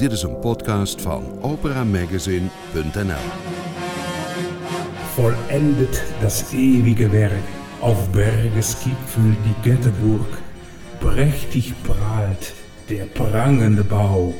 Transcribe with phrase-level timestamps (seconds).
[0.00, 3.24] Dit is een podcast van operamagazine.nl.
[5.14, 7.42] Vollendet das ewige Werk,
[7.80, 10.38] auf Berges Gipfel die Götterburg,
[10.98, 12.54] prächtig prahlt
[12.86, 14.34] der prangende Bau.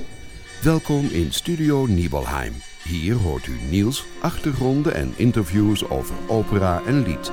[0.63, 2.53] Welkom in Studio Nibelheim.
[2.85, 7.33] Hier hoort u Niels, achtergronden en interviews over opera en lied.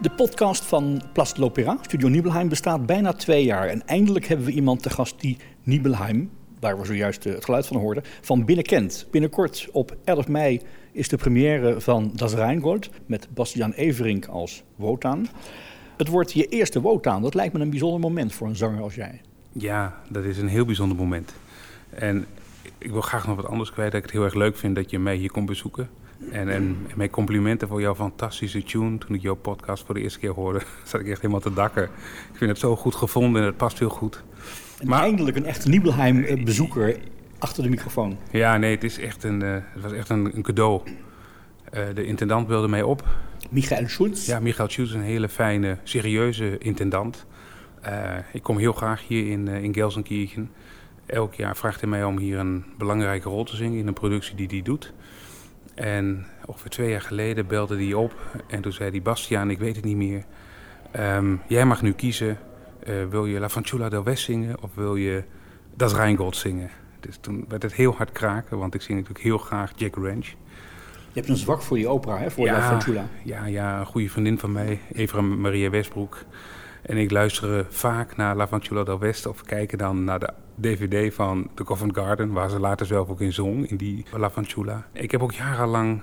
[0.00, 3.68] De podcast van de l'Opéra, Studio Nibelheim, bestaat bijna twee jaar.
[3.68, 7.76] En eindelijk hebben we iemand te gast die Nibelheim, waar we zojuist het geluid van
[7.76, 9.06] hoorden, van binnen kent.
[9.10, 10.60] Binnenkort op 11 mei
[10.92, 15.28] is de première van Das Rheingold met Bastiaan Everink als Wotan.
[15.96, 17.22] Het wordt je eerste Wotan.
[17.22, 19.20] Dat lijkt me een bijzonder moment voor een zanger als jij.
[19.52, 21.32] Ja, dat is een heel bijzonder moment.
[21.90, 22.26] En
[22.78, 23.92] ik wil graag nog wat anders kwijt.
[23.92, 25.88] Dat ik het heel erg leuk vind dat je mij hier komt bezoeken.
[26.30, 28.98] En, en mijn complimenten voor jouw fantastische tune.
[28.98, 31.84] Toen ik jouw podcast voor de eerste keer hoorde, zat ik echt helemaal te dakken.
[31.84, 34.22] Ik vind het zo goed gevonden en het past heel goed.
[34.78, 36.96] En maar, eindelijk een echte Nibelheim-bezoeker
[37.38, 38.18] achter de microfoon.
[38.30, 40.80] Ja, nee, het, is echt een, uh, het was echt een, een cadeau.
[41.74, 43.08] Uh, de intendant wilde mij op.
[43.50, 44.26] Michael Schulz?
[44.26, 47.26] Ja, Michael Schulz, een hele fijne, serieuze intendant.
[47.86, 50.50] Uh, ik kom heel graag hier in, in Gelsenkirchen.
[51.06, 54.34] Elk jaar vraagt hij mij om hier een belangrijke rol te zingen in een productie
[54.34, 54.92] die hij doet.
[55.74, 58.14] En ongeveer twee jaar geleden belde hij op
[58.46, 59.02] en toen zei hij...
[59.02, 60.24] Bastiaan, ik weet het niet meer.
[60.98, 62.38] Um, jij mag nu kiezen.
[62.88, 65.24] Uh, wil je La Fanciulla del West zingen of wil je
[65.74, 66.70] Das Rheingold zingen?
[67.00, 70.26] Dus toen werd het heel hard kraken, want ik zing natuurlijk heel graag Jack Ranch.
[71.12, 72.30] Je hebt een zwak voor die opera, hè?
[72.30, 73.08] Voor ja, La Fanciulla.
[73.24, 76.24] Ja, ja, een goede vriendin van mij, Evra Maria Westbroek.
[76.82, 81.14] En ik luister vaak naar La Fanciulla del West of kijken dan naar de DVD
[81.14, 84.04] van The Covent Garden, waar ze later zelf ook in zong, in die
[84.54, 84.86] La.
[84.92, 86.02] Ik heb ook jarenlang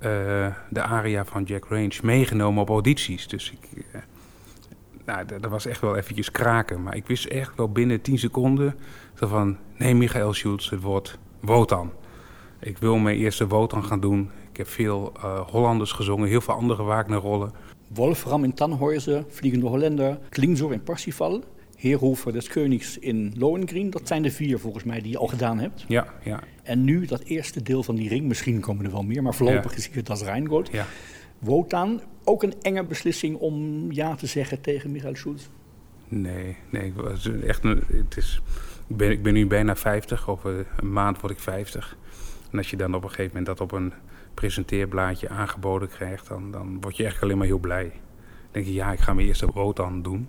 [0.00, 3.28] uh, de aria van Jack Range meegenomen op audities.
[3.28, 4.00] Dus ik, uh,
[5.04, 6.82] nou, dat was echt wel eventjes kraken.
[6.82, 8.74] Maar ik wist echt wel binnen 10 seconden
[9.14, 9.56] van...
[9.76, 11.92] nee, Michael Schulz, het wordt Wotan.
[12.60, 14.30] Ik wil mijn eerste Wotan gaan doen.
[14.50, 15.12] Ik heb veel
[15.46, 17.52] Hollanders gezongen, heel veel andere Wagner-rollen.
[17.88, 21.42] Wolfram in Tannhäuser, Vliegende Hollander, Klingsor in Parsifal...
[21.80, 23.90] Heerhofer des Königs in Lohengrin.
[23.90, 25.84] Dat zijn de vier volgens mij die je al gedaan hebt.
[25.88, 26.40] Ja, ja.
[26.62, 28.26] En nu dat eerste deel van die ring.
[28.26, 29.76] Misschien komen er wel meer, maar voorlopig ja.
[29.76, 30.68] is hier Das Rheingold.
[30.72, 30.86] Ja.
[31.38, 35.46] Wotan, ook een enge beslissing om ja te zeggen tegen Michael Schulz?
[36.08, 36.92] Nee, nee.
[37.46, 38.42] Echt een, het is,
[38.86, 40.28] ik, ben, ik ben nu bijna 50.
[40.28, 41.96] Over een maand word ik 50.
[42.50, 43.92] En als je dan op een gegeven moment dat op een
[44.40, 46.28] presenteerblaadje aangeboden krijgt...
[46.28, 47.84] dan, dan word je echt alleen maar heel blij.
[47.84, 50.28] Dan denk je, ja, ik ga mijn eerste Wotan doen.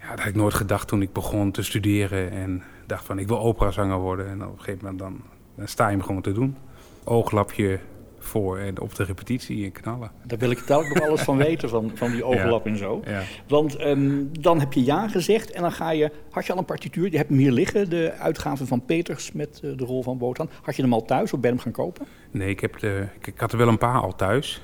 [0.00, 3.26] Ja, dat had ik nooit gedacht toen ik begon te studeren en dacht van ik
[3.26, 4.28] wil operazanger worden.
[4.28, 5.20] En op een gegeven moment dan,
[5.54, 6.56] dan sta je hem gewoon te doen.
[7.04, 7.80] Ooglapje
[8.18, 10.10] voor en op de repetitie en knallen.
[10.24, 13.02] Daar wil ik telkens nog alles van weten, van, van die ja, en zo.
[13.04, 13.22] Ja.
[13.48, 16.10] Want um, dan heb je ja gezegd en dan ga je...
[16.30, 17.10] Had je al een partituur?
[17.10, 20.50] Je hebt hem hier liggen, de uitgave van Peters met uh, de rol van Wotan.
[20.62, 22.06] Had je hem al thuis of ben je hem gaan kopen?
[22.30, 24.62] Nee, ik, heb de, ik, ik had er wel een paar al thuis.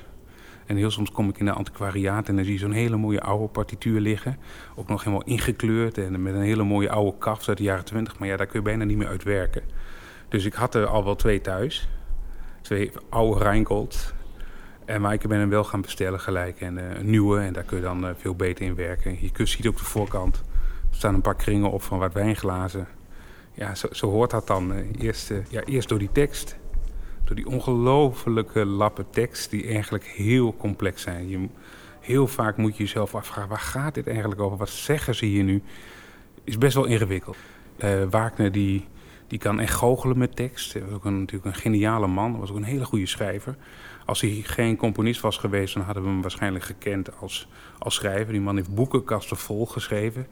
[0.65, 3.21] En heel soms kom ik in de antiquariaat en dan zie je zo'n hele mooie
[3.21, 4.37] oude partituur liggen.
[4.75, 8.19] Ook nog helemaal ingekleurd en met een hele mooie oude kaft uit de jaren twintig.
[8.19, 9.61] Maar ja, daar kun je bijna niet meer uitwerken.
[10.29, 11.87] Dus ik had er al wel twee thuis.
[12.65, 14.13] Twee oude Rheingold.
[14.85, 16.61] En, maar ik ben hem wel gaan bestellen gelijk.
[16.61, 19.17] En uh, een nieuwe, en daar kun je dan uh, veel beter in werken.
[19.21, 20.35] Je ziet ook de voorkant.
[20.89, 22.87] Er staan een paar kringen op van wat wijnglazen.
[23.53, 24.73] Ja, zo, zo hoort dat dan.
[24.73, 26.57] Uh, eerst, ja, eerst door die tekst
[27.23, 31.29] door die ongelofelijke lappen tekst die eigenlijk heel complex zijn.
[31.29, 31.47] Je,
[31.99, 34.57] heel vaak moet je jezelf afvragen, waar gaat dit eigenlijk over?
[34.57, 35.61] Wat zeggen ze hier nu?
[36.43, 37.37] Is best wel ingewikkeld.
[38.09, 38.87] Wagner die,
[39.27, 40.73] die kan echt goochelen met tekst.
[40.73, 43.55] Hij was ook een, natuurlijk een geniale man, was ook een hele goede schrijver.
[44.05, 47.47] Als hij geen componist was geweest, dan hadden we hem waarschijnlijk gekend als,
[47.79, 48.33] als schrijver.
[48.33, 50.27] Die man heeft boekenkasten vol geschreven.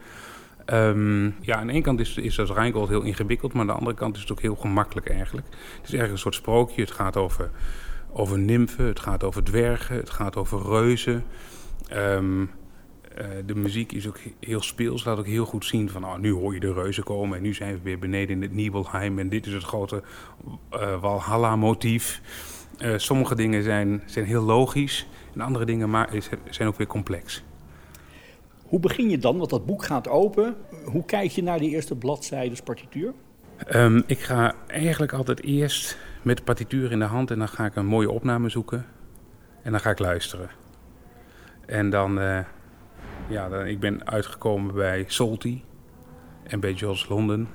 [0.65, 3.95] Um, ja, aan de ene kant is, is dat heel ingewikkeld, maar aan de andere
[3.95, 5.47] kant is het ook heel gemakkelijk eigenlijk.
[5.47, 6.81] Het is eigenlijk een soort sprookje.
[6.81, 7.49] Het gaat over,
[8.11, 11.23] over nymfen, het gaat over dwergen, het gaat over reuzen.
[11.93, 12.49] Um,
[13.17, 16.31] uh, de muziek is ook heel speels, laat ook heel goed zien van oh, nu
[16.31, 19.29] hoor je de reuzen komen en nu zijn we weer beneden in het Nibelheim en
[19.29, 20.03] dit is het grote
[20.73, 22.21] uh, Walhalla-motief.
[22.81, 26.09] Uh, sommige dingen zijn, zijn heel logisch en andere dingen maar,
[26.49, 27.43] zijn ook weer complex.
[28.63, 29.37] Hoe begin je dan?
[29.37, 30.55] Want dat boek gaat open.
[30.85, 33.13] Hoe kijk je naar die eerste bladzijdes partituur?
[33.73, 37.65] Um, ik ga eigenlijk altijd eerst met de partituur in de hand en dan ga
[37.65, 38.85] ik een mooie opname zoeken.
[39.61, 40.49] En dan ga ik luisteren.
[41.65, 42.19] En dan,
[43.29, 45.63] ja, dan, ik ben uitgekomen bij Solti
[46.43, 47.47] en bij Jos London.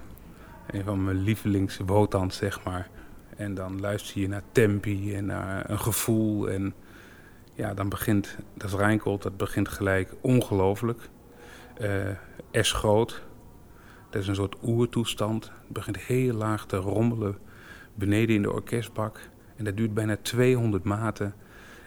[0.71, 2.89] Een van mijn lievelings Wotans, zeg maar.
[3.37, 6.75] En dan luister je naar tempi en naar een gevoel en
[7.55, 11.09] ja, dan begint dat Rijnkold, dat begint gelijk ongelooflijk.
[11.81, 11.91] Uh,
[12.53, 13.23] S groot.
[14.11, 15.45] Dat is een soort oertoestand.
[15.45, 17.39] Het begint heel laag te rommelen
[17.95, 19.21] beneden in de orkestbak.
[19.57, 21.35] En dat duurt bijna 200 maten.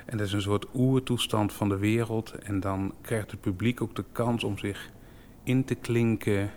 [0.05, 2.31] En dat is een soort oertoestand van de wereld.
[2.31, 4.91] En dan krijgt het publiek ook de kans om zich
[5.43, 6.51] in te klinken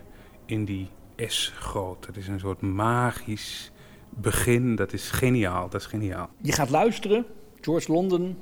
[0.47, 2.07] in die S groot.
[2.07, 3.73] Het is een soort magisch
[4.11, 4.75] begin.
[4.75, 5.69] Dat is geniaal.
[5.69, 6.29] Dat is geniaal.
[6.41, 7.25] Je gaat luisteren.
[7.61, 8.37] George London,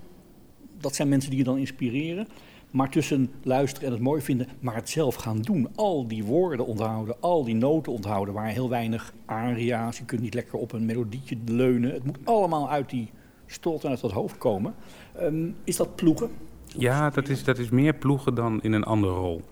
[0.79, 2.29] dat zijn mensen die je dan inspireren.
[2.71, 5.69] Maar tussen luisteren en het mooi vinden, maar het zelf gaan doen.
[5.75, 9.99] Al die woorden onthouden, al die noten onthouden, waar heel weinig aria's.
[9.99, 11.93] Je kunt niet lekker op een melodietje leunen.
[11.93, 13.11] Het moet allemaal uit die
[13.53, 14.75] stolt en uit dat hoofd komen.
[15.15, 16.31] Ehm, is dat ploegen?
[16.67, 19.43] Ja, dat is, dat is meer ploegen dan in een andere rol.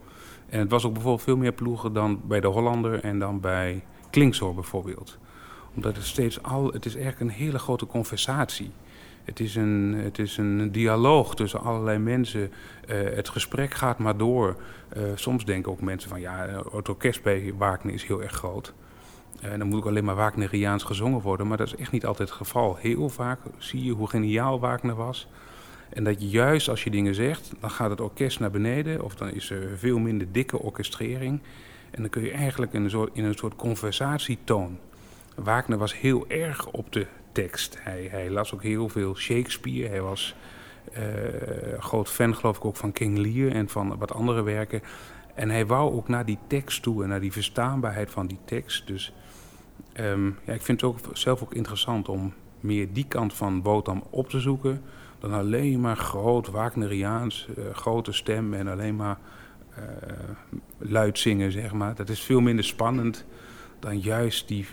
[0.49, 3.85] En het was ook bijvoorbeeld veel meer ploegen dan bij de Hollander en dan bij
[4.11, 5.19] Klinksoor bijvoorbeeld.
[5.75, 8.71] Omdat het steeds al, het is eigenlijk een hele grote conversatie.
[9.25, 12.41] Het is een, het is een dialoog tussen allerlei mensen.
[12.41, 14.57] Uh, het gesprek gaat maar door.
[14.97, 18.75] Uh, soms denken ook mensen van ja, het orkest bij Wagner is heel erg groot.
[19.41, 21.47] En uh, dan moet ook alleen maar Wagneriaans gezongen worden.
[21.47, 22.77] Maar dat is echt niet altijd het geval.
[22.77, 25.29] Heel vaak zie je hoe geniaal Wagner was.
[25.89, 29.03] En dat juist als je dingen zegt, dan gaat het orkest naar beneden.
[29.05, 31.41] Of dan is er veel minder dikke orkestrering.
[31.91, 34.79] En dan kun je eigenlijk in een soort, in een soort conversatietoon.
[35.35, 37.77] Wagner was heel erg op de tekst.
[37.81, 39.89] Hij, hij las ook heel veel Shakespeare.
[39.89, 40.35] Hij was
[40.93, 44.83] uh, groot fan, geloof ik, ook van King Lear en van wat andere werken.
[45.35, 48.87] En hij wou ook naar die tekst toe en naar die verstaanbaarheid van die tekst.
[48.87, 49.13] Dus
[50.05, 54.05] um, ja, ik vind het ook zelf ook interessant om meer die kant van Botam
[54.11, 54.83] op te zoeken.
[55.19, 59.19] Dan alleen maar groot Wagneriaans, uh, grote stem en alleen maar
[59.79, 59.85] uh,
[60.79, 61.95] luid zingen, zeg maar.
[61.95, 63.27] Dat is veel minder spannend
[63.79, 64.67] dan juist die,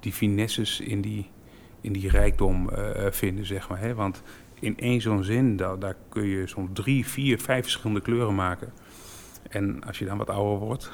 [0.00, 1.30] die finesses in die,
[1.80, 3.78] in die rijkdom uh, vinden, zeg maar.
[3.78, 3.94] Hè?
[3.94, 4.22] Want
[4.60, 8.72] in één zo'n zin, daar, daar kun je soms drie, vier, vijf verschillende kleuren maken.
[9.48, 10.90] En als je dan wat ouder wordt,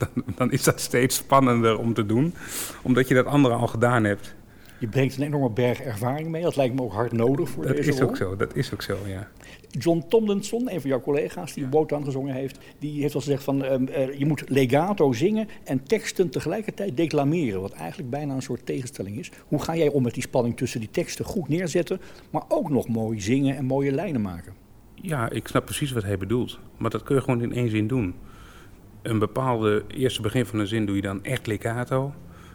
[0.00, 2.34] dan, dan is dat steeds spannender om te doen.
[2.82, 4.34] Omdat je dat andere al gedaan hebt.
[4.78, 6.42] Je brengt een enorme berg ervaring mee.
[6.42, 8.08] Dat lijkt me ook hard nodig voor dat deze is rol.
[8.08, 9.28] ook zo, dat is ook zo, ja.
[9.70, 11.70] John Tomlinson, een van jouw collega's die ja.
[11.70, 15.82] Wotan gezongen heeft, die heeft al gezegd van um, uh, je moet legato zingen en
[15.82, 19.30] teksten tegelijkertijd declameren, wat eigenlijk bijna een soort tegenstelling is.
[19.46, 22.00] Hoe ga jij om met die spanning tussen die teksten goed neerzetten,
[22.30, 24.54] maar ook nog mooi zingen en mooie lijnen maken?
[24.94, 27.86] Ja, ik snap precies wat hij bedoelt, maar dat kun je gewoon in één zin
[27.86, 28.14] doen.
[29.02, 32.14] Een bepaalde eerste begin van een zin doe je dan echt legato.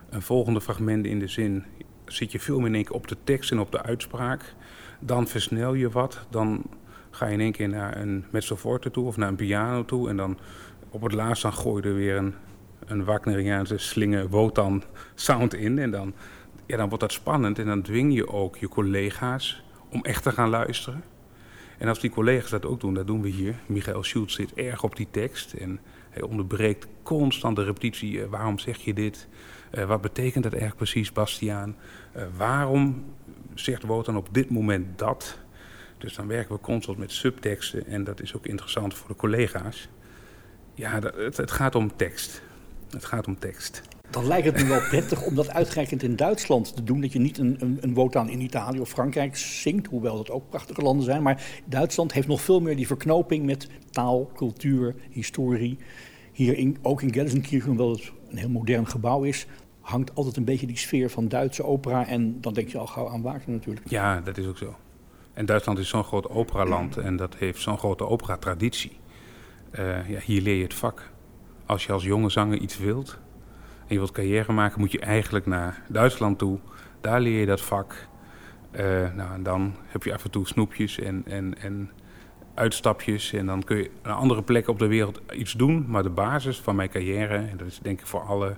[0.09, 1.65] Een volgende fragment in de zin
[2.05, 4.53] zit je veel meer in één keer op de tekst en op de uitspraak.
[4.99, 6.63] Dan versnel je wat, dan
[7.09, 10.09] ga je in één keer naar een mezzo forte toe of naar een piano toe.
[10.09, 10.37] En dan
[10.89, 12.33] op het laatst dan gooi je er weer een,
[12.85, 14.83] een Wagneriaanse slinger Wotan
[15.15, 15.79] sound in.
[15.79, 16.13] En dan,
[16.65, 20.31] ja, dan wordt dat spannend en dan dwing je ook je collega's om echt te
[20.31, 21.03] gaan luisteren.
[21.77, 23.55] En als die collega's dat ook doen, dat doen we hier.
[23.65, 25.79] Michael Schultz zit erg op die tekst en
[26.15, 28.11] hij onderbreekt constant de repetitie.
[28.11, 29.27] Uh, waarom zeg je dit?
[29.71, 31.75] Uh, wat betekent dat eigenlijk precies, Bastiaan?
[32.15, 33.05] Uh, waarom
[33.53, 35.37] zegt Wotan op dit moment dat?
[35.97, 39.89] Dus dan werken we constant met subteksten en dat is ook interessant voor de collega's.
[40.73, 42.41] Ja, het, gaat om tekst.
[42.89, 43.81] Het gaat om tekst.
[44.09, 47.01] Dan lijkt het me wel prettig om dat uitgerekend in Duitsland te doen.
[47.01, 50.81] Dat je niet een, een, een in Italië of Frankrijk zingt, hoewel dat ook prachtige
[50.81, 51.23] landen zijn.
[51.23, 55.77] Maar Duitsland heeft nog veel meer die verknoping met taal, cultuur, historie.
[56.31, 59.47] Hier in, ook in Gelsenkirchen, hoewel het een heel modern gebouw is,
[59.81, 62.07] hangt altijd een beetje die sfeer van Duitse opera.
[62.07, 63.89] En dan denk je al gauw aan Wagner natuurlijk.
[63.89, 64.75] Ja, dat is ook zo.
[65.33, 68.91] En Duitsland is zo'n groot operaland en dat heeft zo'n grote operatraditie.
[69.71, 71.11] Uh, ja, hier leer je het vak.
[71.65, 73.19] Als je als jonge zanger iets wilt
[73.87, 76.59] en je wilt carrière maken, moet je eigenlijk naar Duitsland toe.
[77.01, 78.07] Daar leer je dat vak.
[78.71, 78.81] Uh,
[79.15, 81.91] nou, en dan heb je af en toe snoepjes en, en, en
[82.53, 83.33] uitstapjes.
[83.33, 85.85] En dan kun je naar andere plekken op de wereld iets doen.
[85.87, 88.57] Maar de basis van mijn carrière, en dat is denk ik voor alle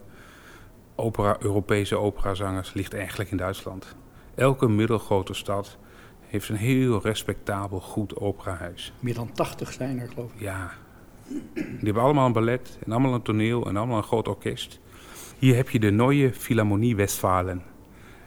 [0.96, 3.96] opera, Europese operazangers, ligt eigenlijk in Duitsland.
[4.36, 5.78] Elke middelgrote stad
[6.28, 8.94] heeft een heel respectabel, goed operahuis.
[9.00, 10.42] Meer dan 80 zijn er, geloof ik.
[10.42, 10.72] Ja.
[11.54, 14.80] Die hebben allemaal een ballet en allemaal een toneel en allemaal een groot orkest.
[15.40, 17.64] Hier heb je de Neue Philharmonie Westfalen.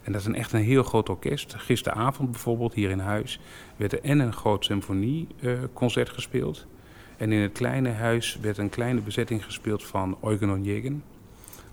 [0.03, 1.55] En dat is een echt een heel groot orkest.
[1.55, 3.41] Gisteravond bijvoorbeeld hier in huis
[3.77, 6.67] werd er en een groot symfonieconcert uh, gespeeld.
[7.17, 11.03] En in het kleine huis werd een kleine bezetting gespeeld van Eugen Onegin.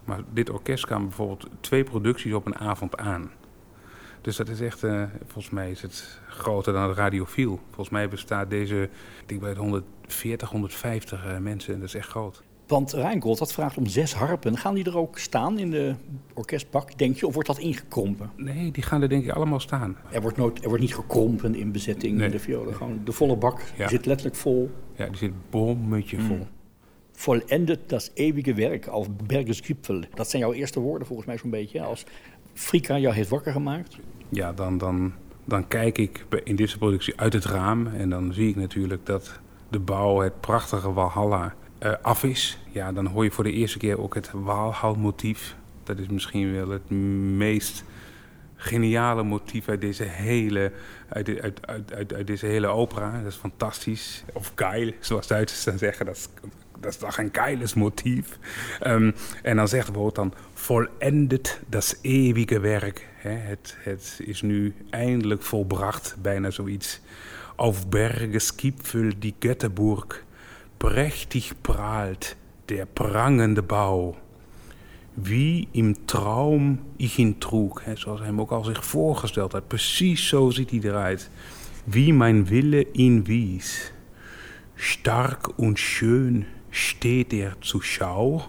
[0.04, 3.32] Maar dit orkest kwam bijvoorbeeld twee producties op een avond aan.
[4.22, 7.60] Dus dat is echt, uh, volgens mij is het groter dan het radiofiel.
[7.66, 8.90] Volgens mij bestaat deze,
[9.22, 12.44] ik denk bij 140, 150 uh, mensen en dat is echt groot.
[12.68, 14.58] Want Reingold, dat vraagt om zes harpen.
[14.58, 15.96] Gaan die er ook staan in de
[16.34, 17.28] orkestbak, denk je?
[17.28, 18.32] Of wordt dat ingekrompen?
[18.36, 19.98] Nee, die gaan er denk ik allemaal staan.
[20.12, 22.26] Er wordt, nooit, er wordt niet gekrompen in bezetting nee.
[22.26, 22.76] in de violen.
[22.76, 23.88] Gewoon de volle bak ja.
[23.88, 24.70] zit letterlijk vol.
[24.96, 26.36] Ja, die zit bommetje vol.
[26.36, 26.48] Mm.
[27.12, 30.02] vollendet das eeuwige werk auf Bergesgipfel.
[30.14, 31.82] Dat zijn jouw eerste woorden volgens mij zo'n beetje.
[31.82, 32.06] Als
[32.54, 33.98] Frika jou heeft wakker gemaakt.
[34.30, 35.14] Ja, dan, dan,
[35.46, 37.88] dan kijk ik in deze productie uit het raam.
[37.88, 42.58] En dan zie ik natuurlijk dat de bouw, het prachtige Walhalla, uh, af is.
[42.72, 45.56] Ja, dan hoor je voor de eerste keer ook het Walhall-motief.
[45.84, 47.84] Dat is misschien wel het meest
[48.56, 50.72] geniale motief uit deze hele,
[51.10, 53.22] uit, uit, uit, uit, deze hele opera.
[53.24, 54.24] Dat is fantastisch.
[54.34, 56.06] Of geil, zoals Duitsers dan zeggen.
[56.06, 56.28] Dat is,
[56.80, 58.38] dat is toch een geiles motief.
[58.88, 63.08] Um, en dan zegt dan volendet dat eeuwige werk.
[63.18, 67.02] het, het is nu eindelijk volbracht, bijna zoiets.
[67.56, 70.26] Auf Bergesgipfel die Götterburg,
[70.80, 72.36] prächtig prahlt
[72.70, 74.16] der prangende Bau
[75.18, 77.82] wie im Traum ich ihn trug.
[77.96, 79.68] Zoals hij hem ook al zich voorgesteld had.
[79.68, 81.30] Precies zo ziet hij eruit.
[81.84, 83.92] Wie mijn Wille ihn wies.
[84.76, 88.42] Stark und schön steht er zu Schau.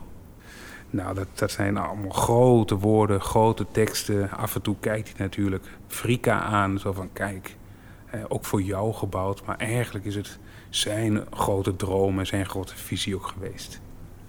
[0.91, 4.31] Nou, dat, dat zijn allemaal grote woorden, grote teksten.
[4.31, 6.79] Af en toe kijkt hij natuurlijk Frika aan.
[6.79, 7.57] Zo van, kijk,
[8.11, 9.45] eh, ook voor jou gebouwd.
[9.45, 10.39] Maar eigenlijk is het
[10.71, 13.81] zijn grote droom en zijn grote visie ook geweest.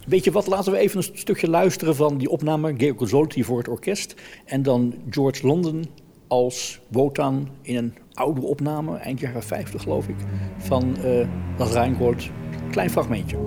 [0.05, 3.57] Weet je wat, laten we even een stukje luisteren van die opname, Georg Zolti voor
[3.57, 4.15] het orkest.
[4.45, 5.85] En dan George London
[6.27, 10.15] als Wotan in een oude opname, eind jaren 50 geloof ik,
[10.57, 11.27] van uh,
[11.57, 12.29] dat Reingold.
[12.71, 13.37] Klein fragmentje.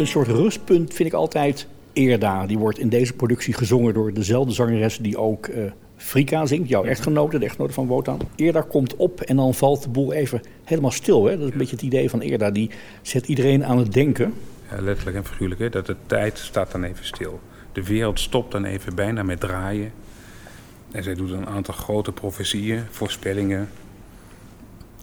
[0.00, 2.46] Een soort rustpunt vind ik altijd Eerda.
[2.46, 6.84] Die wordt in deze productie gezongen door dezelfde zangeres die ook uh, Frika zingt, jouw
[6.84, 8.20] echtgenote, de echtgenote van Wotan.
[8.36, 11.24] Eerda komt op en dan valt de boel even helemaal stil.
[11.24, 11.36] Hè?
[11.36, 12.50] Dat is een beetje het idee van Eerda.
[12.50, 12.70] Die
[13.02, 14.34] zet iedereen aan het denken.
[14.70, 15.60] Ja, letterlijk en figuurlijk.
[15.60, 15.68] Hè?
[15.68, 17.40] Dat de tijd staat dan even stil.
[17.72, 19.92] De wereld stopt dan even bijna met draaien.
[20.90, 23.68] En zij doet een aantal grote profetieën, voorspellingen.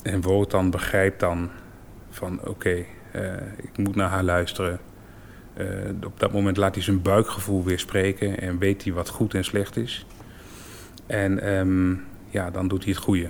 [0.01, 1.50] En Wotan begrijpt dan
[2.10, 2.84] van oké, eh,
[3.62, 4.80] ik moet naar haar luisteren.
[5.58, 5.66] Eh,
[6.06, 9.44] op dat moment laat hij zijn buikgevoel weer spreken en weet hij wat goed en
[9.44, 10.06] slecht is.
[11.06, 11.96] En ehm,
[12.30, 13.30] ja, dan doet hij het goede.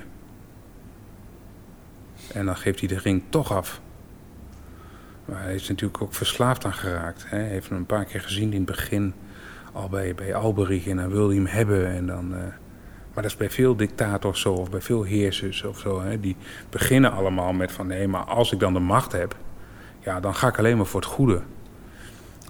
[2.33, 3.81] En dan geeft hij de ring toch af.
[5.25, 7.25] Maar hij is natuurlijk ook verslaafd aan geraakt.
[7.29, 7.37] Hè.
[7.37, 9.13] Hij heeft hem een paar keer gezien in het begin,
[9.73, 10.87] al bij, bij Alberich.
[10.87, 11.87] En dan wilde hij hem hebben.
[11.87, 12.37] En dan, uh,
[13.13, 16.01] maar dat is bij veel dictators zo, of bij veel heersers of zo.
[16.01, 16.19] Hè.
[16.19, 16.35] Die
[16.69, 19.35] beginnen allemaal met van nee, maar als ik dan de macht heb,
[20.07, 21.41] ja, dan ga ik alleen maar voor het goede.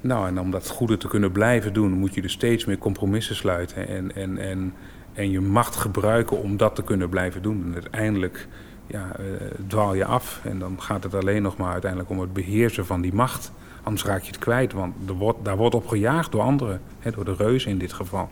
[0.02, 3.36] Nou, en om dat goede te kunnen blijven doen, moet je dus steeds meer compromissen
[3.36, 4.74] sluiten en, en, en,
[5.14, 7.64] en je macht gebruiken om dat te kunnen blijven doen.
[7.66, 8.48] En uiteindelijk
[8.88, 9.26] ja, uh,
[9.68, 13.02] dwaal je af en dan gaat het alleen nog maar uiteindelijk om het beheersen van
[13.02, 13.52] die macht.
[13.84, 17.12] Anders raak je het kwijt, want er wordt, daar wordt op gejaagd door anderen, hè,
[17.12, 18.30] door de reuzen in dit geval.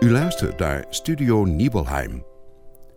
[0.00, 2.29] U luistert naar Studio Nibelheim.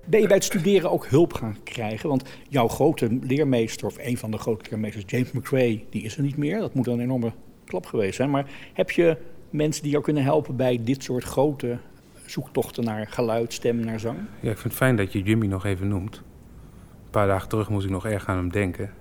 [0.05, 2.09] Ben je bij het studeren ook hulp gaan krijgen?
[2.09, 6.23] Want jouw grote leermeester, of een van de grote leermeesters, James McRae, die is er
[6.23, 6.59] niet meer.
[6.59, 7.31] Dat moet een enorme
[7.65, 8.29] klap geweest zijn.
[8.29, 9.17] Maar heb je
[9.49, 11.77] mensen die jou kunnen helpen bij dit soort grote
[12.25, 14.17] zoektochten naar geluid, stem, naar zang?
[14.17, 16.15] Ja, ik vind het fijn dat je Jimmy nog even noemt.
[16.15, 18.93] Een paar dagen terug moest ik nog erg aan hem denken.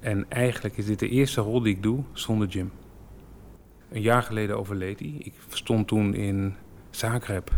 [0.00, 2.70] En eigenlijk is dit de eerste rol die ik doe zonder Jim.
[3.90, 5.14] Een jaar geleden overleed hij.
[5.18, 6.54] Ik stond toen in
[6.90, 7.50] Zagreb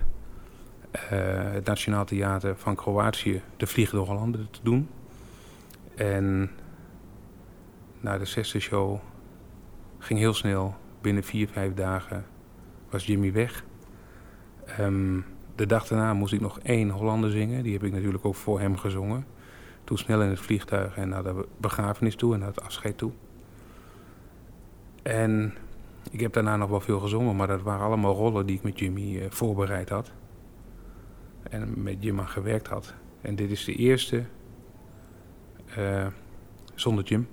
[0.90, 4.88] het Nationaal Theater van Kroatië de Vliegende Hollander te doen.
[5.94, 6.50] En
[8.00, 8.98] na de zesde show
[9.98, 10.74] ging heel snel.
[11.00, 12.24] Binnen vier, vijf dagen
[12.90, 13.64] was Jimmy weg.
[14.66, 15.20] Ehm,
[15.54, 17.62] de dag daarna moest ik nog één Hollander zingen.
[17.62, 19.26] Die heb ik natuurlijk ook voor hem gezongen.
[19.84, 23.12] Toen snel in het vliegtuig en naar de begrafenis toe en naar het afscheid toe.
[25.02, 25.54] En
[26.10, 28.78] ik heb daarna nog wel veel gezongen, maar dat waren allemaal rollen die ik met
[28.78, 30.12] Jimmy eh, voorbereid had.
[31.48, 32.94] En met Jim aan gewerkt had.
[33.20, 34.24] En dit is de eerste
[35.78, 36.06] uh,
[36.74, 37.28] zonder Jim.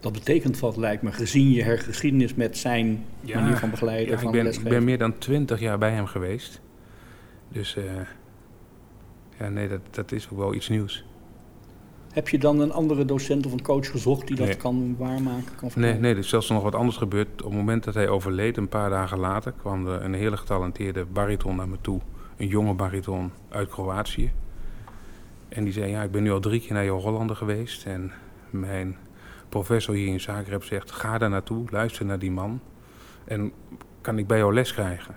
[0.00, 3.04] Dat betekent wat, lijkt me, gezien je geschiedenis met zijn
[3.34, 4.14] manier van begeleiden.
[4.14, 6.60] Ja, van ik, ben, ik ben meer dan twintig jaar bij hem geweest.
[7.48, 7.84] Dus uh,
[9.38, 11.04] ja, nee, dat, dat is ook wel iets nieuws.
[12.12, 15.56] Heb je dan een andere docent of een coach gezocht die dat kan waarmaken?
[15.56, 17.28] Kan nee, nee, er is zelfs nog wat anders gebeurd.
[17.42, 21.04] Op het moment dat hij overleed, een paar dagen later, kwam er een hele getalenteerde
[21.04, 22.00] bariton naar me toe.
[22.36, 24.32] Een jonge bariton uit Kroatië.
[25.48, 27.86] En die zei, ja, ik ben nu al drie keer naar jouw Hollander geweest.
[27.86, 28.12] En
[28.50, 28.96] mijn
[29.48, 32.60] professor hier in Zagreb zegt, ga daar naartoe, luister naar die man.
[33.24, 33.52] En
[34.00, 35.14] kan ik bij jou les krijgen?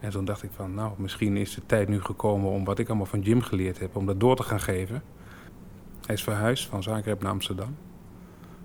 [0.00, 2.88] En toen dacht ik van, nou, misschien is de tijd nu gekomen om wat ik
[2.88, 5.02] allemaal van Jim geleerd heb, om dat door te gaan geven.
[6.06, 7.76] Hij is verhuisd van Zagreb naar Amsterdam.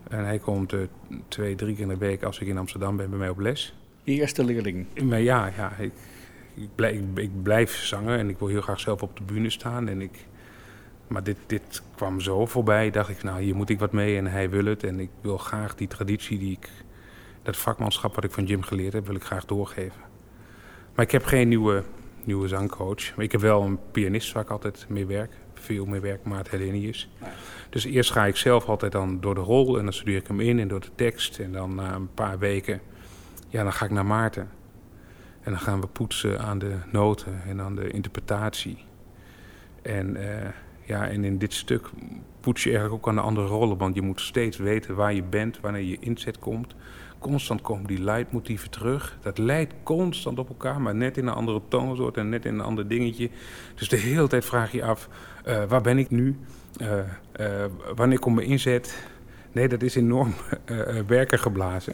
[0.09, 0.81] En hij komt uh,
[1.27, 3.75] twee, drie keer in de week als ik in Amsterdam ben bij mij op les.
[4.03, 4.85] Je eerste leerling?
[5.03, 5.93] Maar ja, ja ik,
[6.57, 9.87] ik, blijf, ik, blijf zangen en ik wil heel graag zelf op de bühne staan.
[9.87, 10.25] En ik,
[11.07, 14.27] maar dit, dit kwam zo voorbij, dacht ik, nou hier moet ik wat mee en
[14.27, 14.83] hij wil het.
[14.83, 16.69] En ik wil graag die traditie, die ik,
[17.43, 20.01] dat vakmanschap wat ik van Jim geleerd heb, wil ik graag doorgeven.
[20.95, 21.83] Maar ik heb geen nieuwe,
[22.23, 23.15] nieuwe zangcoach.
[23.15, 26.49] Maar ik heb wel een pianist waar ik altijd mee werk veel meer werk Maart
[26.49, 27.09] Helenius.
[27.69, 30.39] Dus eerst ga ik zelf altijd dan door de rol en dan studeer ik hem
[30.39, 31.39] in en door de tekst.
[31.39, 32.81] En dan na een paar weken,
[33.47, 34.49] ja, dan ga ik naar Maarten.
[35.47, 38.77] En dan gaan we poetsen aan de noten en aan de interpretatie.
[39.81, 40.23] En, uh,
[40.83, 41.89] ja, en in dit stuk
[42.39, 43.77] poets je eigenlijk ook aan de andere rollen.
[43.77, 46.75] Want je moet steeds weten waar je bent, wanneer je inzet komt.
[47.19, 49.17] Constant komen die leidmotieven terug.
[49.21, 52.65] Dat leidt constant op elkaar, maar net in een andere toonsoort en net in een
[52.65, 53.29] ander dingetje.
[53.75, 55.09] Dus de hele tijd vraag je af,
[55.47, 56.39] uh, waar ben ik nu?
[56.81, 59.07] Uh, wanneer komt mijn inzet?
[59.51, 60.33] Nee, dat is enorm
[61.07, 61.93] werken geblazen.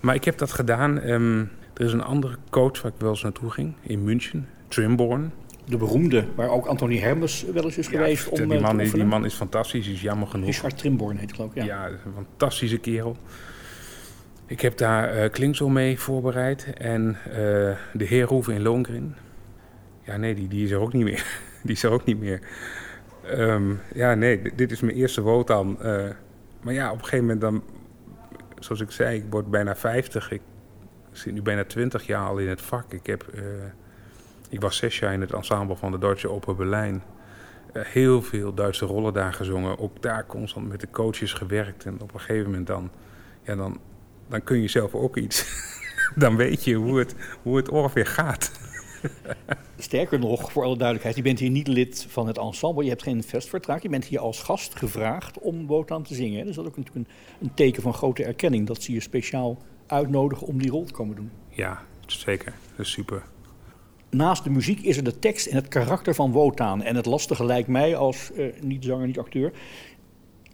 [0.00, 1.08] Maar ik heb dat gedaan.
[1.10, 5.32] Um, er is een andere coach waar ik wel eens naartoe ging, in München, Trimborn.
[5.64, 9.04] De beroemde, waar ook Anthony Hermes wel eens is ja, geweest om die man, die
[9.04, 10.46] man is fantastisch, is jammer genoeg.
[10.46, 11.64] Richard Trimborn heet geloof ik, ja.
[11.64, 13.16] Ja, een fantastische kerel.
[14.46, 17.34] Ik heb daar uh, Klingsel mee voorbereid en uh,
[17.92, 19.14] de Heerhoeven in Lohengrin.
[20.02, 21.26] Ja, nee, die, die is er ook niet meer.
[21.62, 22.40] die is er ook niet meer.
[23.30, 25.78] Um, ja, nee, dit is mijn eerste Wotan.
[25.82, 26.04] Uh,
[26.60, 27.62] maar ja, op een gegeven moment dan...
[28.58, 30.30] Zoals ik zei, ik word bijna 50.
[30.30, 30.40] Ik
[31.12, 32.92] zit nu bijna 20 jaar al in het vak.
[32.92, 33.24] Ik, heb,
[34.48, 37.02] ik was zes jaar in het ensemble van de Duitse Oper Berlijn.
[37.72, 39.78] heel veel Duitse rollen daar gezongen.
[39.78, 41.84] Ook daar constant met de coaches gewerkt.
[41.84, 42.90] En op een gegeven moment dan...
[43.42, 43.80] Ja, dan
[44.30, 45.46] dan kun je zelf ook iets.
[46.16, 48.52] dan weet je hoe het, hoe het ongeveer gaat.
[49.78, 52.82] Sterker nog, voor alle duidelijkheid, je bent hier niet lid van het ensemble.
[52.82, 53.82] Je hebt geen vestvertrag.
[53.82, 56.46] Je bent hier als gast gevraagd om Wotan te zingen.
[56.46, 58.66] Dus dat is ook natuurlijk een, een, teken van grote erkenning.
[58.66, 59.58] Dat ze je speciaal
[59.90, 61.30] uitnodigen om die rol te komen doen.
[61.48, 62.54] Ja, zeker.
[62.76, 63.22] Dat is super.
[64.10, 66.82] Naast de muziek is er de tekst en het karakter van Wotan.
[66.82, 69.52] En het lastige lijkt mij als uh, niet-zanger, niet-acteur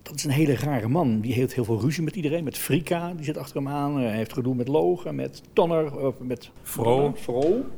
[0.07, 1.20] dat is een hele rare man.
[1.20, 2.44] Die heeft heel veel ruzie met iedereen.
[2.44, 3.96] Met Frika, die zit achter hem aan.
[3.99, 6.51] Hij heeft gedoe met Logen, met Tonner, met.
[6.62, 7.14] Vro.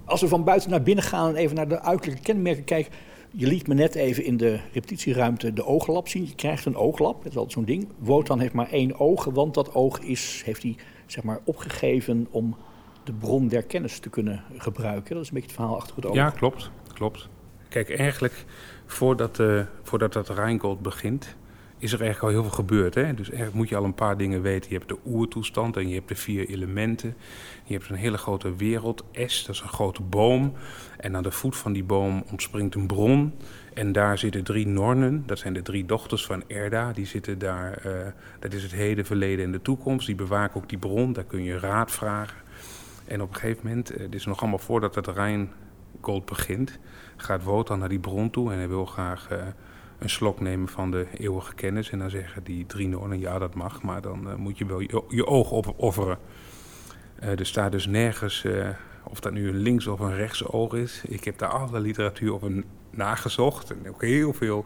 [0.05, 2.92] Als we van buiten naar binnen gaan en even naar de uiterlijke kenmerken kijken.
[3.31, 6.27] Je liet me net even in de repetitieruimte de ooglap zien.
[6.27, 7.88] Je krijgt een ooglap, dat is altijd zo'n ding.
[7.99, 10.77] Wotan heeft maar één oog, want dat oog is, heeft hij
[11.11, 12.57] zeg maar, opgegeven om
[13.05, 15.14] de bron der kennis te kunnen gebruiken.
[15.14, 16.14] Dat is een beetje het verhaal achter het oog.
[16.14, 16.71] Ja, klopt.
[16.92, 17.29] klopt.
[17.68, 18.44] Kijk, eigenlijk
[18.87, 21.37] voordat, uh, voordat dat Rheingold begint
[21.79, 22.94] is er eigenlijk al heel veel gebeurd.
[22.94, 23.14] Hè?
[23.14, 24.71] Dus eigenlijk moet je al een paar dingen weten.
[24.71, 27.16] Je hebt de oertoestand en je hebt de vier elementen.
[27.64, 30.53] Je hebt een hele grote wereld, S, dat is een grote boom.
[30.97, 33.35] En aan de voet van die boom ontspringt een bron.
[33.79, 36.93] En daar zitten drie Nornen, dat zijn de drie dochters van Erda.
[36.93, 37.93] Die zitten daar, uh,
[38.38, 40.07] dat is het heden, verleden en de toekomst.
[40.07, 42.38] Die bewaken ook die bron, daar kun je raad vragen.
[43.07, 46.79] En op een gegeven moment, uh, dit is nog allemaal voordat het Rijngold begint...
[47.17, 49.29] gaat Wotan naar die bron toe en hij wil graag...
[49.33, 49.38] Uh,
[49.99, 51.91] een slok nemen van de eeuwige kennis.
[51.91, 55.27] En dan zeggen die drie nonnen, ja dat mag, maar dan moet je wel je,
[55.27, 56.19] oog opofferen.
[57.19, 58.47] Er staat dus nergens
[59.05, 61.03] of dat nu een links of een rechts oog is.
[61.09, 63.70] Ik heb daar alle literatuur over nagezocht.
[63.70, 64.64] En ook heel veel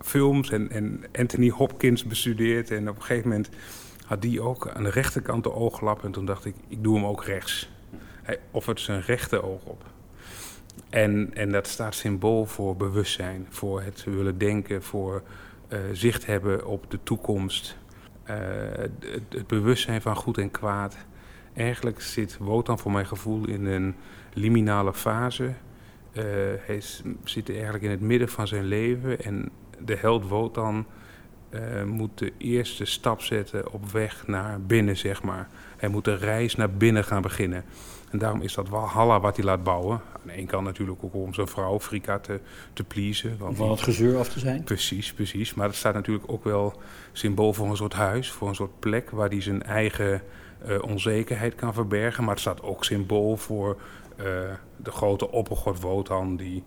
[0.00, 2.70] films en, en Anthony Hopkins bestudeerd.
[2.70, 3.48] En op een gegeven moment
[4.06, 6.04] had die ook aan de rechterkant de ooglap.
[6.04, 7.70] En toen dacht ik, ik doe hem ook rechts.
[8.22, 9.84] Hij offert zijn rechte oog op.
[10.90, 15.22] En, en dat staat symbool voor bewustzijn, voor het willen denken, voor
[15.68, 17.76] uh, zicht hebben op de toekomst.
[18.24, 18.90] het,
[19.28, 20.96] het, bewustzijn van goed en kwaad.
[21.54, 23.94] Eigenlijk zit Wotan voor mijn gevoel in een
[24.32, 25.52] liminale fase.
[26.66, 26.80] Hij
[27.24, 29.50] zit eigenlijk in het midden van zijn leven en
[29.84, 30.86] de held Wotan
[31.50, 35.48] uh, moet de eerste stap zetten op weg naar binnen, zeg maar.
[35.76, 37.64] Hij moet de reis naar binnen gaan beginnen.
[38.10, 40.00] En daarom is dat Walhalla wat hij laat bouwen.
[40.12, 42.40] Aan de ene kant natuurlijk ook om zijn vrouw Frika te,
[42.72, 43.36] te pleasen.
[43.40, 44.64] Om van het gezeur af te zijn.
[44.64, 45.54] Precies, precies.
[45.54, 46.80] Maar het staat natuurlijk ook wel
[47.12, 50.22] symbool voor een soort huis, voor een soort plek waar hij zijn eigen
[50.68, 52.24] uh, onzekerheid kan verbergen.
[52.24, 53.76] Maar het staat ook symbool voor
[54.76, 56.64] de grote oppergod Wotan die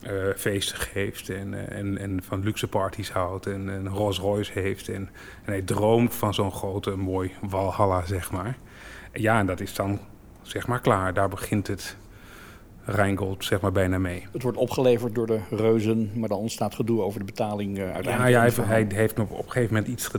[0.00, 4.88] uh, feesten geeft en, en, en van luxe parties houdt en een Rolls Royce heeft.
[4.88, 5.08] En,
[5.44, 8.58] en hij droomt van zo'n grote, mooi Walhalla, zeg maar.
[9.12, 10.00] Ja, en dat is dan
[10.42, 11.14] zeg maar klaar.
[11.14, 11.96] Daar begint het
[12.84, 14.26] Rijngold zeg maar bijna mee.
[14.32, 18.34] Het wordt opgeleverd door de reuzen, maar dan ontstaat gedoe over de betaling uh, uiteindelijk.
[18.34, 20.10] Ja, ja hij, hij, heeft op, op een gegeven moment iets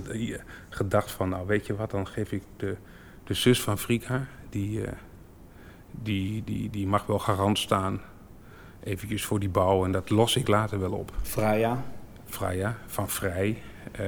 [0.70, 2.76] gedacht van, nou weet je wat, dan geef ik de,
[3.24, 4.82] de zus van Frika, die,
[6.04, 8.02] die, die, die mag wel garant staan
[8.84, 11.12] eventjes voor die bouw en dat los ik later wel op.
[11.22, 11.84] Freya?
[12.26, 13.62] Freya, van Vrij.
[14.00, 14.06] Uh,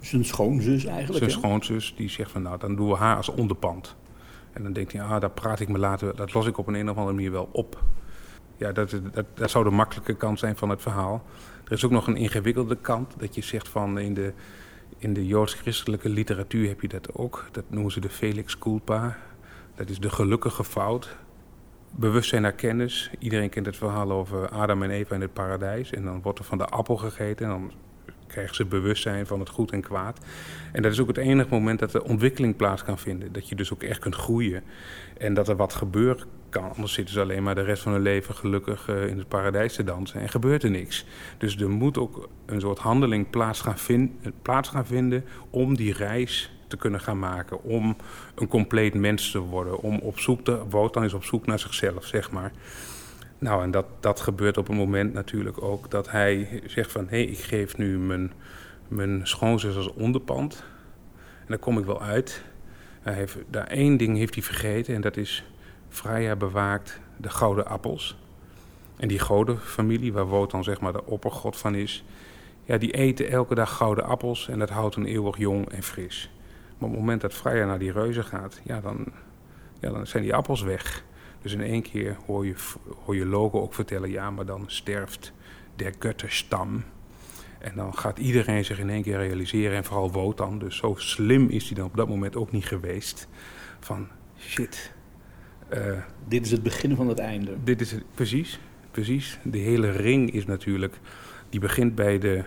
[0.00, 1.18] zijn schoonzus eigenlijk?
[1.18, 3.96] Zijn schoonzus, die zegt van nou, dan doen we haar als onderpand.
[4.52, 6.74] En dan denkt hij, ah, daar praat ik me later, dat los ik op een,
[6.74, 7.84] een of andere manier wel op.
[8.56, 11.22] Ja, dat, dat, dat zou de makkelijke kant zijn van het verhaal.
[11.64, 14.32] Er is ook nog een ingewikkelde kant, dat je zegt van in de,
[14.98, 17.48] in de joods-christelijke literatuur heb je dat ook.
[17.52, 19.16] Dat noemen ze de Felix culpa.
[19.78, 21.16] Dat is de gelukkige fout.
[21.90, 23.10] Bewustzijn naar kennis.
[23.18, 25.90] Iedereen kent het verhaal over Adam en Eva in het paradijs.
[25.90, 27.46] En dan wordt er van de appel gegeten.
[27.46, 27.72] En dan
[28.26, 30.18] krijgen ze bewustzijn van het goed en kwaad.
[30.72, 33.32] En dat is ook het enige moment dat de ontwikkeling plaats kan vinden.
[33.32, 34.62] Dat je dus ook echt kunt groeien.
[35.18, 36.72] En dat er wat gebeuren kan.
[36.74, 39.74] Anders zitten ze alleen maar de rest van hun leven gelukkig uh, in het paradijs
[39.74, 40.20] te dansen.
[40.20, 41.06] En gebeurt er niks.
[41.38, 44.10] Dus er moet ook een soort handeling plaats gaan,
[44.42, 47.62] plaats gaan vinden om die reis te kunnen gaan maken.
[47.62, 47.96] Om
[48.34, 49.78] een compleet mens te worden.
[49.78, 50.68] Om op zoek te...
[50.68, 52.52] Wotan is op zoek naar zichzelf, zeg maar.
[53.38, 57.04] Nou, en dat, dat gebeurt op een moment natuurlijk ook dat hij zegt van...
[57.08, 58.32] hé, hey, ik geef nu mijn,
[58.88, 60.64] mijn schoonzus als onderpand.
[61.40, 62.42] En daar kom ik wel uit.
[63.00, 65.44] Hij heeft, daar één ding heeft hij vergeten en dat is...
[65.88, 68.16] Freya bewaakt de gouden appels.
[68.96, 72.04] En die gouden familie, waar Wotan zeg maar de oppergod van is...
[72.64, 76.30] ja, die eten elke dag gouden appels en dat houdt hen eeuwig jong en fris.
[76.78, 79.06] Maar op het moment dat Freya naar die reuzen gaat, ja, dan,
[79.80, 81.06] ja, dan zijn die appels weg...
[81.42, 82.54] Dus in één keer hoor je,
[83.04, 85.32] hoor je Logo ook vertellen, ja, maar dan sterft
[85.76, 86.84] der Götterstam.
[87.58, 91.48] En dan gaat iedereen zich in één keer realiseren, en vooral Wotan, dus zo slim
[91.48, 93.28] is hij dan op dat moment ook niet geweest.
[93.80, 94.92] Van shit.
[95.74, 97.56] Uh, dit is het begin van het einde.
[97.64, 98.60] Dit is het, precies,
[98.90, 99.38] precies.
[99.42, 101.00] De hele ring is natuurlijk,
[101.48, 102.44] die begint bij de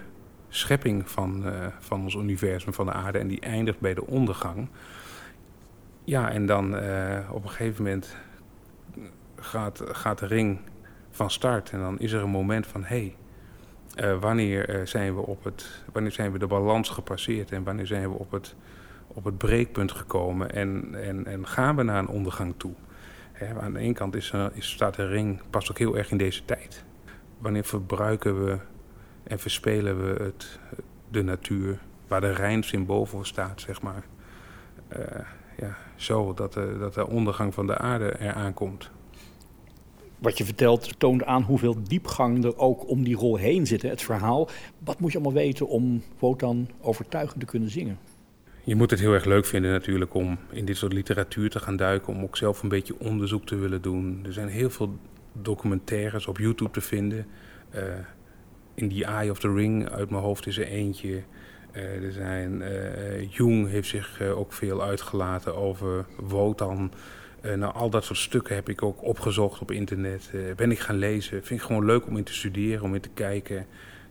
[0.54, 4.68] schepping van, uh, van ons universum, van de aarde, en die eindigt bij de ondergang.
[6.04, 8.18] Ja, en dan uh, op een gegeven moment
[9.36, 10.60] gaat, gaat de ring
[11.12, 11.70] van start.
[11.70, 13.14] En dan is er een moment van, hé,
[13.96, 17.88] hey, uh, wanneer, zijn we op het, wanneer zijn we de balans gepasseerd en wanneer
[17.88, 18.56] zijn we op het,
[19.08, 22.74] op het breekpunt gekomen en, en, en gaan we naar een ondergang toe?
[23.60, 26.46] Aan de ene kant is, is, staat de ring, past ook heel erg in deze
[26.46, 26.84] tijd.
[27.38, 28.58] Wanneer verbruiken we
[29.24, 30.60] en verspelen we het,
[31.10, 34.04] de natuur, waar de Rijn symbool voor staat, zeg maar.
[35.58, 38.92] ja, zo dat de, dat de ondergang van de aarde eraan komt
[40.22, 43.82] wat je vertelt toont aan hoeveel diepgang er ook om die rol heen zit.
[43.82, 44.50] Het verhaal.
[44.84, 47.98] Wat moet je allemaal weten om Wotan overtuigend te kunnen zingen?
[48.64, 51.76] Je moet het heel erg leuk vinden natuurlijk om in dit soort literatuur te gaan
[51.76, 52.14] duiken.
[52.14, 54.20] Om ook zelf een beetje onderzoek te willen doen.
[54.26, 54.96] Er zijn heel veel
[55.34, 57.26] documentaires op YouTube te vinden.
[57.76, 57.82] Uh,
[58.82, 61.22] in The Eye of the Ring uit mijn hoofd is er eentje.
[61.76, 66.92] Uh, er zijn, uh, Jung heeft zich ook veel uitgelaten over Wotan.
[67.42, 70.32] Nou, al dat soort stukken heb ik ook opgezocht op internet.
[70.56, 71.44] Ben ik gaan lezen.
[71.44, 73.66] Vind ik gewoon leuk om in te studeren, om in te kijken,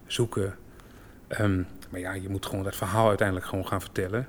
[0.06, 0.54] zoeken.
[1.40, 4.28] Um, maar ja, je moet gewoon dat verhaal uiteindelijk gewoon gaan vertellen.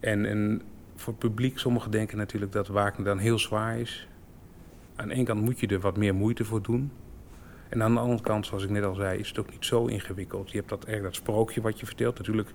[0.00, 0.62] En, en
[0.96, 4.08] voor het publiek, sommigen denken natuurlijk dat Wagner dan heel zwaar is.
[4.96, 6.90] Aan de ene kant moet je er wat meer moeite voor doen.
[7.70, 9.86] En aan de andere kant, zoals ik net al zei, is het ook niet zo
[9.86, 10.50] ingewikkeld.
[10.50, 12.18] Je hebt dat, dat sprookje wat je vertelt.
[12.18, 12.48] Natuurlijk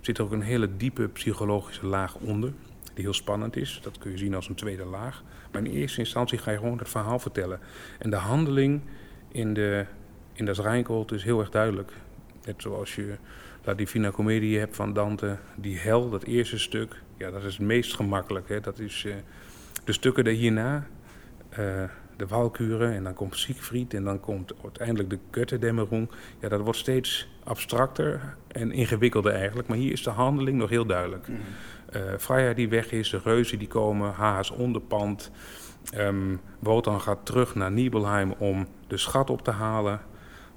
[0.00, 2.52] zit er ook een hele diepe psychologische laag onder
[2.96, 3.80] die heel spannend is.
[3.82, 5.22] Dat kun je zien als een tweede laag.
[5.52, 7.60] Maar in eerste instantie ga je gewoon het verhaal vertellen.
[7.98, 8.80] En de handeling
[9.28, 9.86] in, de,
[10.32, 11.92] in dat Rijnkold is heel erg duidelijk.
[12.44, 13.16] Net zoals je
[13.64, 15.36] La Divina Comedie hebt van Dante.
[15.56, 18.48] Die hel, dat eerste stuk, ja, dat is het meest gemakkelijk.
[18.48, 18.60] Hè.
[18.60, 19.14] Dat is, uh,
[19.84, 20.86] de stukken hierna,
[21.58, 21.82] uh,
[22.16, 26.10] de Walkuren en dan komt Siegfried en dan komt uiteindelijk de Götterdämmerung.
[26.40, 30.86] Ja, dat wordt steeds abstracter en ingewikkelder eigenlijk, maar hier is de handeling nog heel
[30.86, 31.28] duidelijk.
[31.28, 31.36] Mm
[32.18, 35.30] Freya die weg is, de reuzen die komen, Haas onderpand.
[35.96, 40.00] Um, Wotan gaat terug naar Nibelheim om de schat op te halen.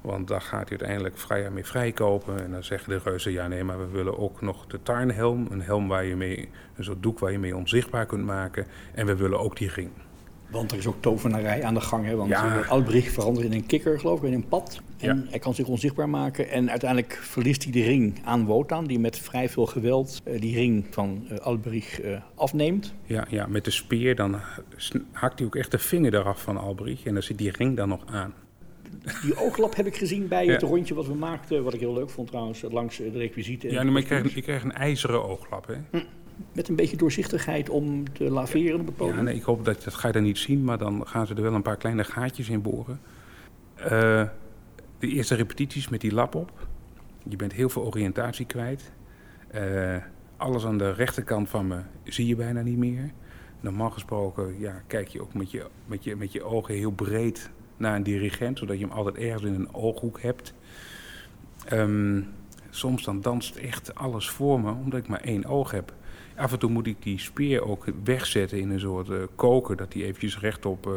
[0.02, 2.44] Want daar gaat hij uiteindelijk Freya mee vrijkopen.
[2.44, 5.48] En dan zeggen de reuzen, ja nee, maar we willen ook nog de Tarnhelm.
[5.50, 8.68] Een helm waar je mee, een soort doek waar je mee onzichtbaar kunt maken.
[8.94, 9.92] En we willen ook die ring.
[10.52, 12.06] Want er is ook tovenarij aan de gang.
[12.06, 12.16] Hè?
[12.16, 12.62] Want ja.
[12.68, 14.82] Albrich verandert in een kikker, geloof ik, in een pad.
[14.98, 16.50] En hij kan zich onzichtbaar maken.
[16.50, 20.56] En uiteindelijk verliest hij de ring aan Wotan, die met vrij veel geweld uh, die
[20.56, 22.94] ring van uh, Albrich uh, afneemt.
[23.06, 24.40] Ja, ja, met de speer dan
[25.12, 27.06] hakt hij ook echt de vinger eraf van Albrich.
[27.06, 28.34] En dan zit die ring dan nog aan.
[29.22, 31.64] Die ooglap heb ik gezien bij het rondje wat we maakten.
[31.64, 33.72] Wat ik heel leuk vond trouwens, langs de requisieten.
[33.72, 35.76] Ja, maar je krijgt, je krijgt een ijzeren ooglap, hè?
[35.92, 36.06] Hm
[36.52, 40.08] met een beetje doorzichtigheid om te laveren op Ja, nee, ik hoop dat, dat ga
[40.08, 42.62] je dan niet zien, maar dan gaan ze er wel een paar kleine gaatjes in
[42.62, 43.00] boren.
[43.80, 43.88] Uh,
[45.00, 46.68] de eerste repetities met die lap op.
[47.24, 48.92] Je bent heel veel oriëntatie kwijt.
[49.56, 49.96] Uh,
[50.38, 53.12] alles aan de rechterkant van me zie je bijna niet meer.
[53.60, 57.50] Normaal gesproken ja, kijk je ook met je, met, je, met je ogen heel breed
[57.78, 60.54] naar een dirigent, zodat je hem altijd ergens in een ooghoek hebt.
[61.74, 62.28] Um,
[62.70, 65.94] soms dan danst echt alles voor me, omdat ik maar één oog heb.
[66.40, 69.92] Af en toe moet ik die speer ook wegzetten in een soort uh, koker, dat
[69.92, 70.94] die eventjes rechtop uh,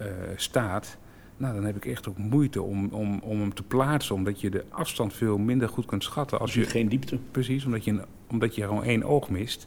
[0.00, 0.98] uh, staat.
[1.36, 4.50] Nou, dan heb ik echt ook moeite om, om, om hem te plaatsen, omdat je
[4.50, 6.40] de afstand veel minder goed kunt schatten.
[6.40, 7.18] Als je, geen diepte.
[7.30, 9.66] Precies, omdat je, omdat je gewoon één oog mist.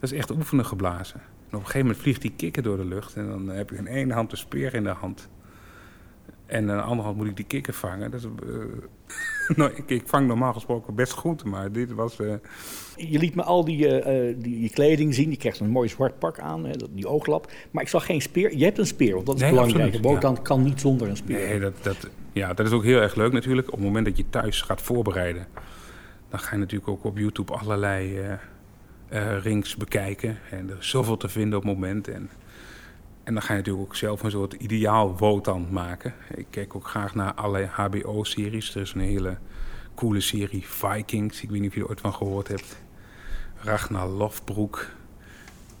[0.00, 1.20] Dat is echt oefenen geblazen.
[1.20, 3.78] En op een gegeven moment vliegt die kikker door de lucht en dan heb ik
[3.78, 5.28] in één hand de speer in de hand.
[6.48, 8.12] En aan de andere hand moet ik die kikker vangen.
[8.14, 8.60] Uh,
[9.56, 12.20] nou, ik, ik, vang normaal gesproken best goed, maar dit was...
[12.20, 12.34] Uh...
[12.96, 15.30] Je liet me al die, uh, die, die, kleding zien.
[15.30, 17.52] Je krijgt een mooi zwart pak aan, hè, die ooglap.
[17.70, 18.56] Maar ik zag geen speer.
[18.56, 19.92] Je hebt een speer, want dat is nee, belangrijk.
[19.92, 20.32] De boot ja.
[20.42, 21.38] kan niet zonder een speer.
[21.38, 23.66] Nee, dat, dat, ja, dat is ook heel erg leuk natuurlijk.
[23.66, 25.46] Op het moment dat je thuis gaat voorbereiden...
[26.28, 28.20] dan ga je natuurlijk ook op YouTube allerlei
[29.42, 30.38] rings bekijken.
[30.50, 32.08] En er is zoveel te vinden op het moment...
[32.08, 32.30] En,
[33.28, 36.14] en dan ga je natuurlijk ook zelf een soort ideaal Wotan maken.
[36.34, 38.74] Ik kijk ook graag naar allerlei HBO-series.
[38.74, 39.38] Er is een hele
[39.94, 41.42] coole serie, Vikings.
[41.42, 42.76] Ik weet niet of je er ooit van gehoord hebt.
[43.56, 44.86] Ragnar Lofbroek.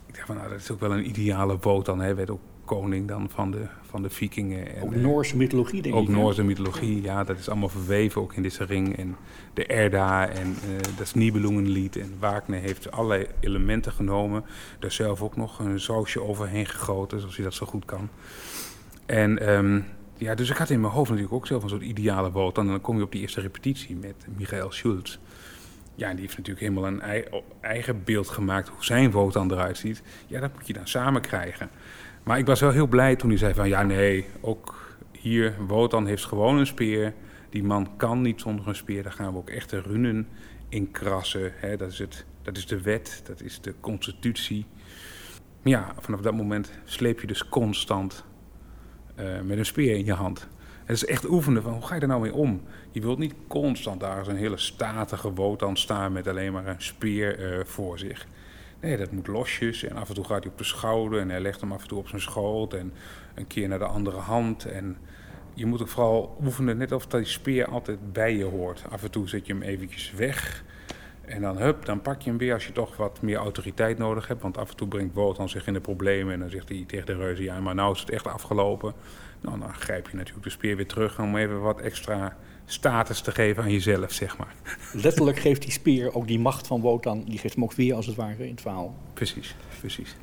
[0.06, 2.00] Ik dacht van, nou, dat is ook wel een ideale Wotan.
[2.00, 4.76] Hij werd ook koning dan van de, van de vikingen.
[4.76, 6.08] En, ook Noorse mythologie, denk ook ik.
[6.08, 7.24] Ook Noorse mythologie, ja.
[7.24, 8.96] Dat is allemaal verweven ook in deze ring.
[8.96, 9.16] En
[9.54, 11.96] de Erda en uh, dat Nibelungenlied.
[11.96, 14.44] En Wagner heeft allerlei elementen genomen.
[14.78, 18.08] Daar zelf ook nog een sausje overheen gegoten, zoals hij dat zo goed kan.
[19.06, 19.84] En um,
[20.16, 22.58] ja, dus ik had in mijn hoofd natuurlijk ook zelf een soort ideale boot.
[22.58, 25.18] En dan kom je op die eerste repetitie met Michael Schulz.
[25.94, 27.02] Ja, die heeft natuurlijk helemaal een
[27.60, 30.02] eigen beeld gemaakt hoe zijn dan eruit ziet.
[30.26, 31.70] Ja, dat moet je dan samen krijgen.
[32.28, 36.06] Maar ik was wel heel blij toen hij zei van ja, nee, ook hier, Wotan
[36.06, 37.14] heeft gewoon een speer.
[37.50, 39.02] Die man kan niet zonder een speer.
[39.02, 40.28] Daar gaan we ook echte runen
[40.68, 41.52] in krassen.
[41.54, 41.76] Hè.
[41.76, 44.66] Dat, is het, dat is de wet, dat is de constitutie.
[45.62, 48.24] Maar ja, vanaf dat moment sleep je dus constant
[49.20, 50.48] uh, met een speer in je hand.
[50.84, 52.62] Het is echt oefenen van hoe ga je er nou mee om?
[52.90, 56.82] Je wilt niet constant daar als een hele statige Wotan staan met alleen maar een
[56.82, 58.26] speer uh, voor zich.
[58.80, 59.84] Nee, dat moet losjes.
[59.84, 61.88] En af en toe gaat hij op de schouder en hij legt hem af en
[61.88, 62.74] toe op zijn schoot.
[62.74, 62.92] En
[63.34, 64.64] een keer naar de andere hand.
[64.64, 64.96] En
[65.54, 68.84] je moet ook vooral oefenen, net of dat die speer altijd bij je hoort.
[68.90, 70.64] Af en toe zet je hem eventjes weg.
[71.20, 74.28] En dan, hup, dan pak je hem weer als je toch wat meer autoriteit nodig
[74.28, 74.42] hebt.
[74.42, 76.32] Want af en toe brengt Wotan zich in de problemen.
[76.32, 78.92] En dan zegt hij tegen de reuzen, ja, maar nou is het echt afgelopen.
[79.40, 82.36] Nou, dan grijp je natuurlijk de speer weer terug om even wat extra
[82.70, 84.54] status te geven aan jezelf, zeg maar.
[84.92, 88.06] Letterlijk geeft die speer ook die macht van Wotan, die geeft hem ook weer als
[88.06, 88.94] het ware in het verhaal.
[89.14, 90.16] Precies, precies.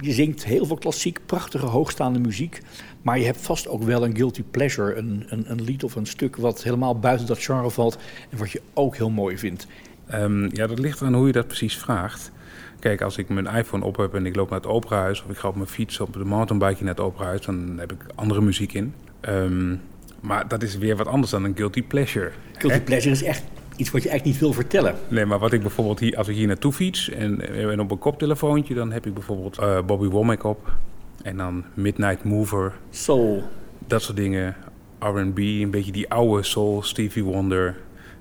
[0.00, 2.60] Je zingt heel veel klassiek, prachtige, hoogstaande muziek.
[3.02, 4.94] Maar je hebt vast ook wel een guilty pleasure.
[4.94, 7.98] Een, een, een lied of een stuk wat helemaal buiten dat genre valt.
[8.30, 9.66] En wat je ook heel mooi vindt.
[10.14, 12.32] Um, ja, dat ligt aan hoe je dat precies vraagt.
[12.78, 15.22] Kijk, als ik mijn iPhone op heb en ik loop naar het operahuis...
[15.22, 17.40] of ik ga op mijn fiets op de mountainbike naar het operahuis...
[17.40, 18.94] dan heb ik andere muziek in.
[19.28, 19.80] Um,
[20.26, 22.30] maar dat is weer wat anders dan een guilty pleasure.
[22.58, 23.42] Guilty pleasure is echt
[23.76, 24.94] iets wat je eigenlijk niet wil vertellen.
[25.08, 27.98] Nee, maar wat ik bijvoorbeeld hier, als ik hier naartoe fiets en, en op een
[27.98, 30.72] koptelefoontje, dan heb ik bijvoorbeeld uh, Bobby Womack op.
[31.22, 32.72] En dan Midnight Mover.
[32.90, 33.42] Soul.
[33.86, 34.56] Dat soort dingen.
[34.98, 37.76] R&B, een beetje die oude soul, Stevie Wonder,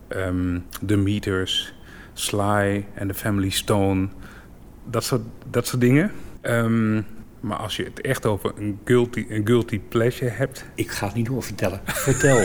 [0.09, 1.73] um, The Meters,
[2.13, 4.07] Sly en The Family Stone.
[4.89, 6.11] Dat soort, dat soort dingen.
[6.41, 7.05] Um,
[7.45, 10.65] maar als je het echt over een guilty, een guilty pleasure hebt...
[10.75, 11.79] Ik ga het niet doorvertellen.
[11.83, 12.37] Vertel.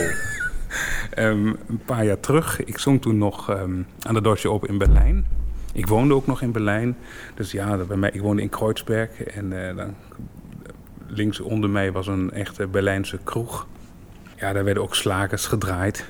[1.17, 4.77] um, een paar jaar terug, ik zong toen nog um, aan de Deutsche op in
[4.77, 5.25] Berlijn.
[5.73, 6.97] Ik woonde ook nog in Berlijn.
[7.35, 9.23] Dus ja, bij mij, ik woonde in Kreuzberg.
[9.23, 9.95] En uh, dan
[11.07, 13.67] links onder mij was een echte Berlijnse kroeg.
[14.37, 16.05] Ja, daar werden ook slagers gedraaid.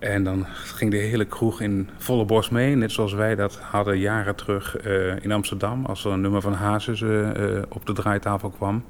[0.00, 3.98] En dan ging de hele kroeg in volle borst mee, net zoals wij dat hadden
[3.98, 7.28] jaren terug uh, in Amsterdam, als er een nummer van Hazes uh,
[7.68, 8.84] op de draaitafel kwam.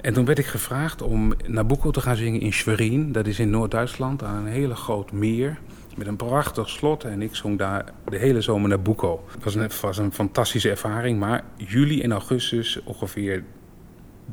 [0.00, 3.50] En toen werd ik gevraagd om Nabucco te gaan zingen in Schwerin, dat is in
[3.50, 5.58] Noord-Duitsland, aan een hele groot meer.
[5.96, 9.24] Met een prachtig slot en ik zong daar de hele zomer Nabucco.
[9.30, 13.44] Het was een, was een fantastische ervaring, maar juli en augustus ongeveer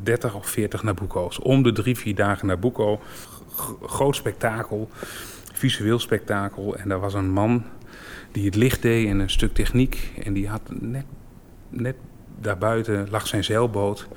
[0.03, 1.39] 30 of 40 Nabucco's.
[1.39, 2.99] Om de drie, vier dagen Nabucco.
[3.82, 4.89] Groot spektakel
[5.53, 6.75] visueel spektakel.
[6.75, 7.63] En daar was een man
[8.31, 10.11] die het licht deed en een stuk techniek.
[10.23, 11.05] En die had net,
[11.69, 11.95] net
[12.39, 14.07] daarbuiten lag zijn zeilboot.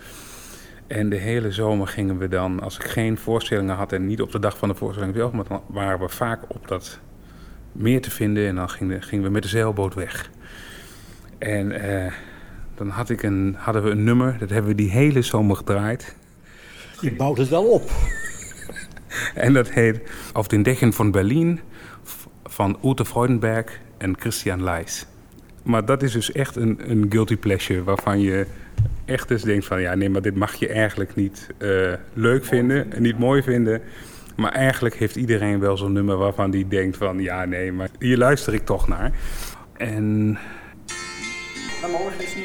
[0.87, 4.33] En de hele zomer gingen we dan, als ik geen voorstellingen had en niet op
[4.33, 6.99] de dag van de voorstelling wel, maar dan waren we vaak op dat
[7.73, 10.31] meer te vinden en dan gingen, gingen we met de zeilboot weg.
[11.39, 12.13] En eh,
[12.75, 16.17] dan had ik een, hadden we een nummer, dat hebben we die hele zomer gedraaid.
[17.01, 17.91] Je bouwt het wel op.
[19.35, 20.01] en dat heet
[20.33, 21.61] Auf den Dächern van Berlin
[22.45, 25.07] van Ute Freudenberg en Christian Leijs.
[25.63, 28.47] Maar dat is dus echt een, een guilty pleasure waarvan je
[29.05, 29.81] echt eens denkt van...
[29.81, 33.83] ja, nee, maar dit mag je eigenlijk niet uh, leuk vinden en niet mooi vinden.
[34.37, 37.19] Maar eigenlijk heeft iedereen wel zo'n nummer waarvan die denkt van...
[37.19, 39.13] ja, nee, maar hier luister ik toch naar.
[39.73, 40.31] En...
[41.81, 42.45] Maar morgen is niet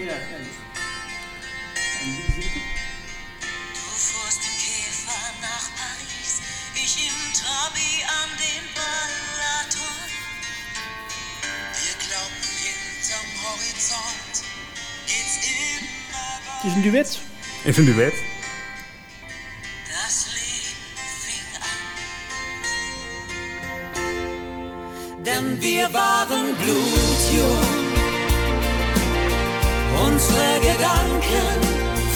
[16.61, 17.19] Het is een duet.
[17.63, 18.13] Het is een duet.
[25.23, 27.67] Denn wir waren blutjung,
[30.05, 31.49] unsere Gedanken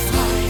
[0.05, 0.43] frei.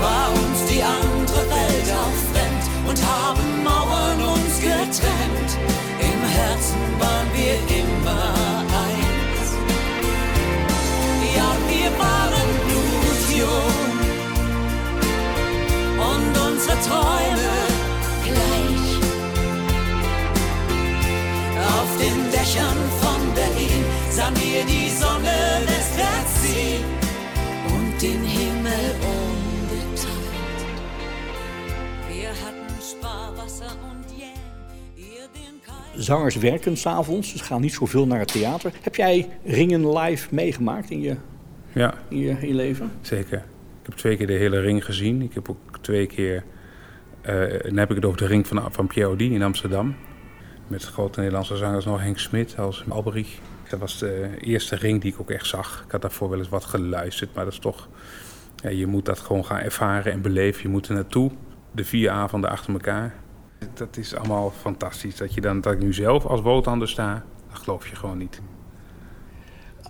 [0.00, 3.23] War uns die andere Welt auch fremd und haben
[16.86, 17.54] Träume
[18.28, 18.88] gleich.
[21.76, 26.84] Auf den Dächern von Berlin sahen wir die Sonne westwärts ziehen
[27.74, 28.84] und den Himmel
[29.16, 30.62] ungeteilt.
[32.08, 33.94] Wir hatten Sparwasser und.
[35.96, 38.72] Zangers werken s'avonds, dus gaan niet zoveel naar het theater.
[38.80, 41.16] Heb jij Ringen live meegemaakt in je,
[41.72, 41.94] ja.
[42.08, 42.90] in je, in je leven?
[43.00, 43.38] Zeker.
[43.80, 45.22] Ik heb twee keer de hele ring gezien.
[45.22, 46.44] Ik heb ook twee keer
[47.62, 49.94] dan heb ik het over de ring van, van Audi in Amsterdam.
[50.68, 53.38] Met grote Nederlandse zangers nog Henk Smit als Alberich.
[53.68, 55.82] Dat was de eerste ring die ik ook echt zag.
[55.86, 57.88] Ik had daarvoor wel eens wat geluisterd, maar dat is toch...
[58.70, 60.62] Je moet dat gewoon gaan ervaren en beleven.
[60.62, 61.30] Je moet er naartoe.
[61.72, 63.14] De vier avonden achter elkaar.
[63.74, 65.16] Dat is allemaal fantastisch.
[65.16, 68.40] Dat, je dan, dat ik nu zelf als Wotander sta, dat geloof je gewoon niet.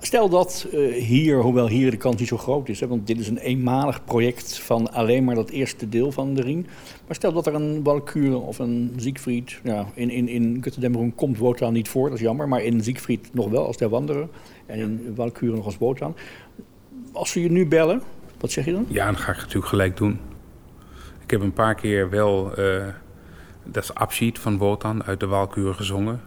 [0.05, 3.19] Stel dat uh, hier, hoewel hier de kans niet zo groot is, hè, want dit
[3.19, 6.67] is een eenmalig project van alleen maar dat eerste deel van de ring.
[7.07, 11.39] Maar stel dat er een Walkure of een Siegfried, ja, in, in, in Götterdämmerung komt
[11.39, 14.29] Wotan niet voor, dat is jammer, maar in Siegfried nog wel als der Wanderer
[14.67, 16.17] en in Walkure nog als Wotan.
[17.13, 18.03] Als ze je nu bellen,
[18.41, 18.87] wat zeg je dan?
[18.89, 20.19] Ja, dan ga ik het natuurlijk gelijk doen.
[21.23, 22.87] Ik heb een paar keer wel uh,
[23.65, 26.21] dat abschied van Wotan uit de Walkure gezongen.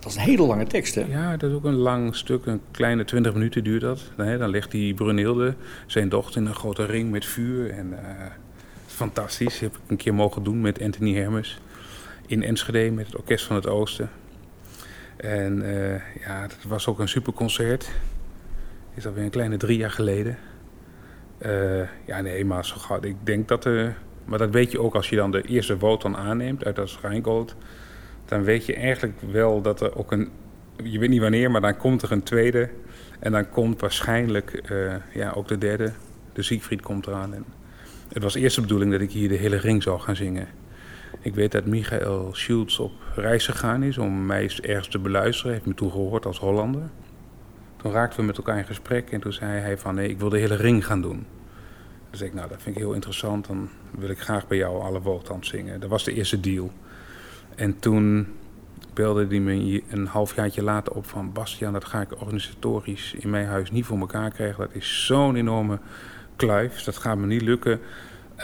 [0.00, 1.04] Dat is een hele lange tekst, hè?
[1.08, 2.46] Ja, dat is ook een lang stuk.
[2.46, 4.02] Een kleine twintig minuten duurt dat.
[4.16, 5.54] Dan legt die Brunilde,
[5.86, 7.70] zijn dochter, in een grote ring met vuur.
[7.70, 7.98] En uh,
[8.86, 9.52] fantastisch.
[9.52, 11.60] Dat heb ik een keer mogen doen met Anthony Hermes.
[12.26, 14.10] In Enschede met het Orkest van het Oosten.
[15.16, 15.94] En uh,
[16.26, 17.90] ja, dat was ook een superconcert.
[18.94, 20.38] Is alweer een kleine drie jaar geleden.
[21.38, 23.02] Uh, ja, nee, maar zo gauw.
[23.02, 23.66] Ik denk dat...
[23.66, 23.88] Uh,
[24.24, 27.54] maar dat weet je ook als je dan de eerste Wotan aanneemt uit dat Rijngold
[28.28, 30.28] dan weet je eigenlijk wel dat er ook een.
[30.82, 32.70] Je weet niet wanneer, maar dan komt er een tweede.
[33.18, 35.92] En dan komt waarschijnlijk uh, ja, ook de derde.
[36.32, 37.34] De Siegfried komt eraan.
[37.34, 37.44] En
[38.08, 40.48] het was eerst de bedoeling dat ik hier de hele ring zou gaan zingen.
[41.20, 45.52] Ik weet dat Michael Schultz op reis gegaan is om mij ergens te beluisteren.
[45.52, 46.90] Heeft me toegehoord als Hollander.
[47.76, 50.28] Toen raakten we met elkaar in gesprek en toen zei hij van nee, ik wil
[50.28, 51.26] de hele ring gaan doen.
[52.10, 53.68] Dus ik, nou dat vind ik heel interessant, dan
[53.98, 55.80] wil ik graag bij jou alle woordtand zingen.
[55.80, 56.72] Dat was de eerste deal.
[57.58, 58.26] En toen
[58.94, 61.32] belde hij me een halfjaartje later op van...
[61.32, 64.58] Bastiaan, dat ga ik organisatorisch in mijn huis niet voor elkaar krijgen.
[64.58, 65.78] Dat is zo'n enorme
[66.36, 66.82] kluif.
[66.82, 67.80] Dat gaat me niet lukken.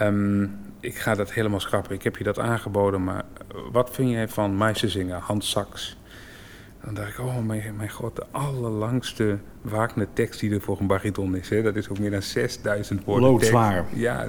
[0.02, 1.94] Um, ik ga dat helemaal schrappen.
[1.94, 3.24] Ik heb je dat aangeboden, maar
[3.72, 5.96] wat vind jij van zingen, Hans Saks?
[6.84, 10.86] Dan dacht ik, oh mijn, mijn god, de allerlangste Wagner tekst die er voor een
[10.86, 11.48] bariton is.
[11.48, 11.62] Hè?
[11.62, 13.30] Dat is ook meer dan 6000 woorden.
[13.30, 13.84] Loodzwaar.
[13.92, 14.26] Ja,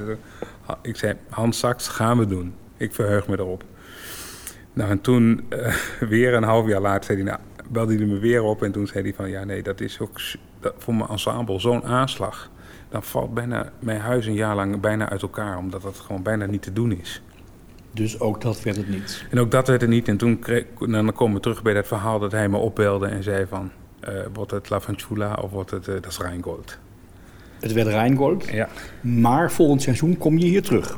[0.61, 2.53] ha- ik zei, Hans Saks, gaan we doen.
[2.77, 3.63] Ik verheug me erop.
[4.75, 5.75] Nou, en toen, eh,
[6.09, 8.63] weer een half jaar later, zei hij, nou, belde hij me weer op.
[8.63, 10.19] En toen zei hij van, ja nee, dat is ook
[10.59, 12.49] dat, voor mijn ensemble zo'n aanslag.
[12.89, 15.57] Dan valt bijna mijn huis een jaar lang bijna uit elkaar.
[15.57, 17.21] Omdat dat gewoon bijna niet te doen is.
[17.91, 19.25] Dus ook dat werd het niet.
[19.31, 20.07] En ook dat werd er niet.
[20.07, 23.23] En toen kreeg, dan komen we terug bij dat verhaal dat hij me opbelde en
[23.23, 23.71] zei van...
[23.99, 26.77] eh, wordt het La Fanciulla of wordt het uh, das Rheingold?
[27.59, 28.49] Het werd Rijngold.
[28.49, 28.69] Ja,
[29.01, 30.97] Maar volgend seizoen kom je hier terug.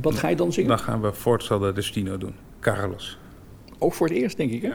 [0.00, 0.68] Wat ga je dan zingen?
[0.68, 2.34] dan gaan we Forza del Destino doen.
[2.60, 3.18] Carlos.
[3.78, 4.72] Ook voor het eerst, denk ik, hè?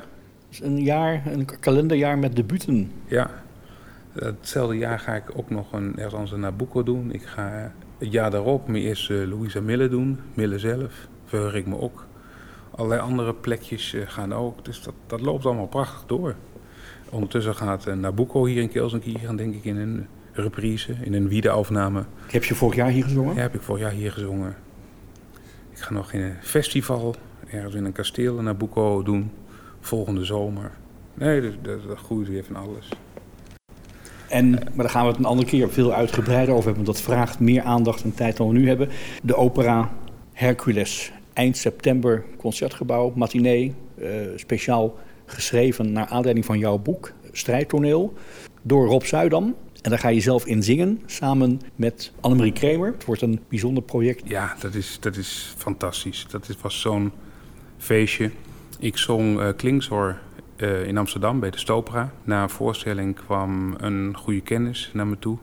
[0.50, 2.92] Dus een jaar, een kalenderjaar met debuten.
[3.08, 3.30] Ja,
[4.14, 7.12] hetzelfde jaar ga ik ook nog een, ergens een Nabucco doen.
[7.12, 10.20] Ik ga het jaar daarop mijn eerste Louisa Mille doen.
[10.34, 12.06] Mille zelf, verheug ik me ook.
[12.76, 14.66] Allerlei andere plekjes eh, gaan ook.
[14.66, 16.36] Dus dat, dat loopt allemaal prachtig door.
[17.10, 22.04] Ondertussen gaat eh, Nabucco hier in Kelsenkieren, denk ik, in een reprise, in een wiedeopname.
[22.28, 23.36] Heb je vorig jaar hier gezongen?
[23.36, 24.56] Ja, heb ik vorig jaar hier gezongen.
[25.72, 27.16] Ik ga nog in een festival,
[27.54, 29.32] ergens in een kasteel in Nabucco doen,
[29.80, 30.72] volgende zomer.
[31.14, 32.90] Nee, dus, dat, dat groeit weer van alles.
[34.30, 36.86] En, maar daar gaan we het een andere keer veel uitgebreider over hebben.
[36.86, 38.90] Want dat vraagt meer aandacht en tijd dan we nu hebben.
[39.24, 39.92] De opera
[40.34, 41.12] Hercules.
[41.34, 43.74] Eind september, concertgebouw, matinee.
[43.98, 48.14] eh, speciaal geschreven naar aanleiding van jouw boek, Strijdtoneel.
[48.62, 49.56] Door Rob Zuidam.
[49.82, 52.92] En daar ga je zelf in zingen, samen met Annemarie Kremer.
[52.92, 54.22] Het wordt een bijzonder project.
[54.30, 56.26] Ja, dat is, dat is fantastisch.
[56.30, 57.12] Dat is, was zo'n
[57.84, 58.32] feestje.
[58.80, 59.40] Ik zong
[60.56, 62.12] eh, in Amsterdam bij de Stopera.
[62.24, 65.38] Na een voorstelling kwam een goede kennis naar me toe.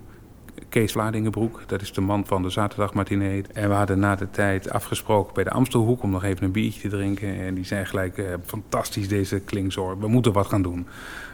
[0.68, 3.44] Kees Vladingenbroek, dat is de man van de zaterdagmatinee.
[3.52, 6.80] En we hadden na de tijd afgesproken bij de Amstelhoek om nog even een biertje
[6.80, 7.40] te drinken.
[7.40, 10.86] En die zei gelijk, eh, fantastisch deze Klingshoor, we moeten wat gaan doen.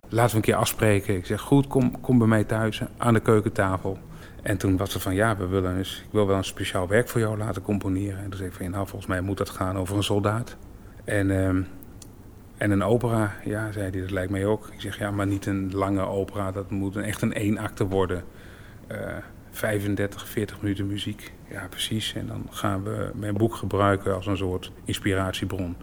[0.09, 1.17] Laten we een keer afspreken.
[1.17, 3.99] Ik zeg, goed, kom, kom bij mij thuis aan de keukentafel.
[4.43, 7.21] En toen was het van, ja, we willen ik wil wel een speciaal werk voor
[7.21, 8.19] jou laten componeren.
[8.19, 10.57] En toen zei ik van, nou, volgens mij moet dat gaan over een soldaat.
[11.07, 11.63] En, ehm,
[12.57, 14.69] en een opera, ja, zei hij, dat lijkt mij ook.
[14.73, 18.25] Ik zeg, ja, maar niet een lange opera, dat moet een, echt een eenakte worden.
[18.87, 19.17] Eh
[19.57, 21.33] 35, 40 minuten muziek.
[21.51, 22.15] Ja, precies.
[22.15, 25.77] En dan gaan we mijn boek gebruiken als een soort inspiratiebron.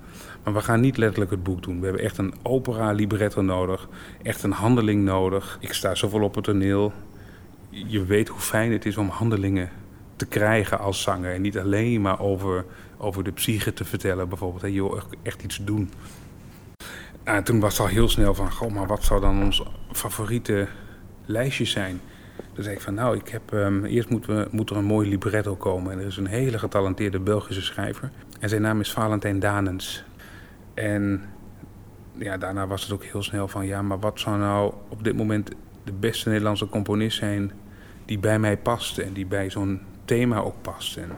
[0.43, 1.80] Maar we gaan niet letterlijk het boek doen.
[1.80, 3.88] We hebben echt een opera libretto nodig.
[4.21, 5.57] Echt een handeling nodig.
[5.59, 6.93] Ik sta zoveel op het toneel.
[7.69, 9.69] Je weet hoe fijn het is om handelingen
[10.15, 11.34] te krijgen als zanger.
[11.34, 12.65] En niet alleen maar over,
[13.04, 14.74] over de psyche te vertellen bijvoorbeeld.
[14.74, 15.89] Je wil echt, iets doen.
[17.24, 18.51] En toen was het al heel snel van...
[18.51, 20.68] Goh, maar wat zou dan ons favoriete
[21.26, 22.01] lijstje zijn?
[22.54, 25.56] Toen zei ik van, nou, ik heb, ehm, eerst moet, we, er een mooi libretto
[25.56, 25.91] komen.
[25.91, 28.12] En er is een hele getalenteerde Belgische schrijver.
[28.39, 30.04] En zijn naam is Valentijn Danens.
[30.74, 31.24] En
[32.18, 35.16] ja, daarna was het ook heel snel van, ja, maar wat zou nou op dit
[35.16, 35.49] moment
[35.84, 37.51] de beste Nederlandse componist zijn
[38.06, 40.97] die bij mij past en die bij zo'n thema ook past.
[40.97, 41.10] En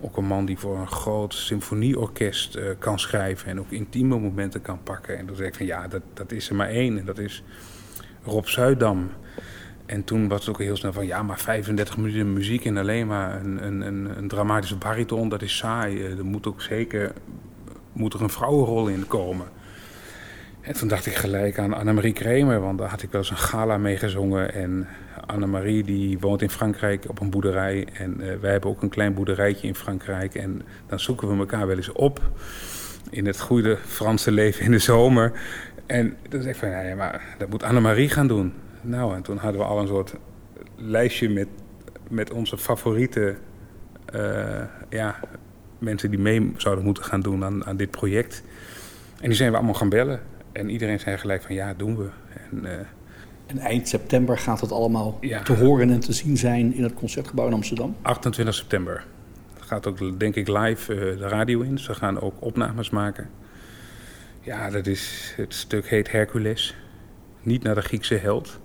[0.00, 4.62] ook een man die voor een groot symfonieorkest eh, kan schrijven en ook intieme momenten
[4.62, 5.18] kan pakken.
[5.18, 7.42] En toen zei ik van, ja, dat, dat is er maar één en dat is
[8.24, 9.10] Rob Zuidam.
[9.86, 13.06] En toen was het ook heel snel van, ja, maar 35 minuten muziek en alleen
[13.06, 16.04] maar een, een, een, een dramatische bariton, dat is saai.
[16.04, 17.12] Eh, Er moet ook zeker
[17.92, 19.46] moet er een vrouwenrol in komen.
[20.60, 23.36] En toen dacht ik gelijk aan Annemarie Kremer, want daar had ik wel eens een
[23.36, 24.54] gala mee gezongen.
[24.54, 24.86] En
[25.26, 27.86] Annemarie die woont in Frankrijk op een boerderij.
[27.92, 30.34] En eh, wij hebben ook een klein boerderijtje in Frankrijk.
[30.34, 32.20] En dan zoeken we elkaar wel eens op
[33.10, 35.32] in het goede Franse leven in de zomer.
[35.86, 38.52] En toen zei ik van, ja, ja, maar dat moet Annemarie gaan doen.
[38.80, 40.14] Nou, en toen hadden we al een soort
[40.76, 41.48] lijstje met,
[42.08, 43.36] met onze favoriete
[44.04, 45.20] eh, ja,
[45.78, 48.42] mensen die mee zouden moeten gaan doen aan, aan dit project.
[49.20, 50.20] En die zijn we allemaal gaan bellen.
[50.60, 52.08] En iedereen zei gelijk van ja, doen we.
[52.50, 52.70] En, uh,
[53.46, 55.42] en eind september gaat het allemaal Ja.
[55.42, 57.96] te horen en te zien zijn in het Concertgebouw in Amsterdam.
[58.02, 59.04] 28 september.
[59.54, 61.78] Dat gaat ook denk ik live uh, de radio in.
[61.78, 63.28] Ze gaan ook opnames maken.
[64.40, 66.76] Ja, dat is, het stuk heet Hercules.
[67.42, 68.60] Niet naar de Griekse held,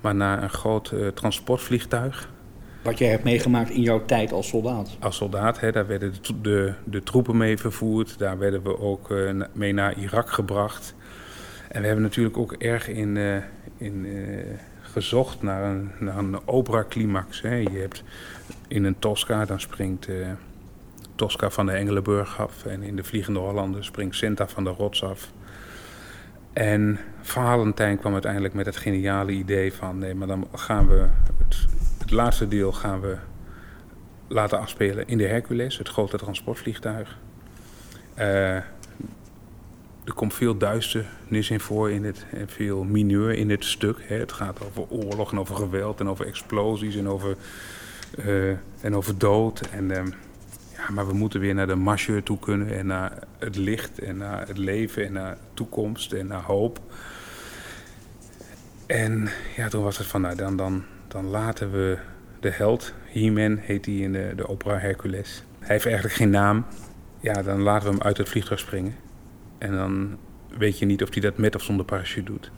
[0.00, 2.32] maar naar een groot uh, transportvliegtuig.
[2.84, 4.96] Wat jij hebt meegemaakt in jouw tijd als soldaat.
[5.00, 8.18] Als soldaat, hè, daar werden de, de, de, troepen mee vervoerd.
[8.18, 10.94] Daar werden we ook uh, mee naar Irak gebracht.
[11.74, 13.36] En we hebben natuurlijk ook erg in, uh,
[13.76, 14.44] in, uh,
[14.80, 17.40] gezocht naar een, naar een opera-climax.
[17.40, 18.02] Je hebt
[18.68, 20.08] in een Tosca, dan springt
[21.14, 22.64] Tosca van de Engelenburg af.
[22.66, 25.30] En in de Vliegende Hollander springt Senta van de Rots af.
[26.52, 29.98] En Valentijn kwam uiteindelijk met het geniale idee van...
[29.98, 31.06] nee, maar dan gaan we...
[31.38, 31.66] Het,
[31.98, 33.16] het laatste deel gaan we
[34.28, 37.18] laten afspelen in de Hercules, het grote transportvliegtuig.
[38.18, 38.58] Uh,
[40.04, 43.98] er komt veel duisternis in voor in het, en veel mineur in dit stuk.
[44.02, 44.16] Hè.
[44.16, 47.36] Het gaat over oorlog en over geweld en over explosies en over,
[48.18, 48.50] uh,
[48.80, 49.60] en over dood.
[49.60, 49.96] En, uh,
[50.76, 54.16] ja, maar we moeten weer naar de marcheur toe kunnen en naar het licht en
[54.16, 56.80] naar het leven en naar toekomst en naar hoop.
[58.86, 61.98] En ja, toen was het van, nou, dan, dan, dan laten we
[62.40, 65.42] de held, He-Man heet hij in de, de opera Hercules.
[65.58, 66.64] Hij heeft eigenlijk geen naam.
[67.20, 68.94] Ja, dan laten we hem uit het vliegtuig springen.
[69.58, 70.16] En dan
[70.58, 72.50] weet je niet of hij dat met of zonder parachute doet.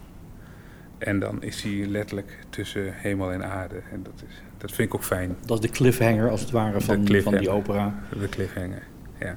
[0.99, 3.83] En dan is hij letterlijk tussen hemel en aarde.
[3.93, 5.37] En dat, is, dat vind ik ook fijn.
[5.45, 7.95] Dat is de cliffhanger als het ware van, van die opera.
[8.21, 8.83] De cliffhanger,
[9.21, 9.37] ja.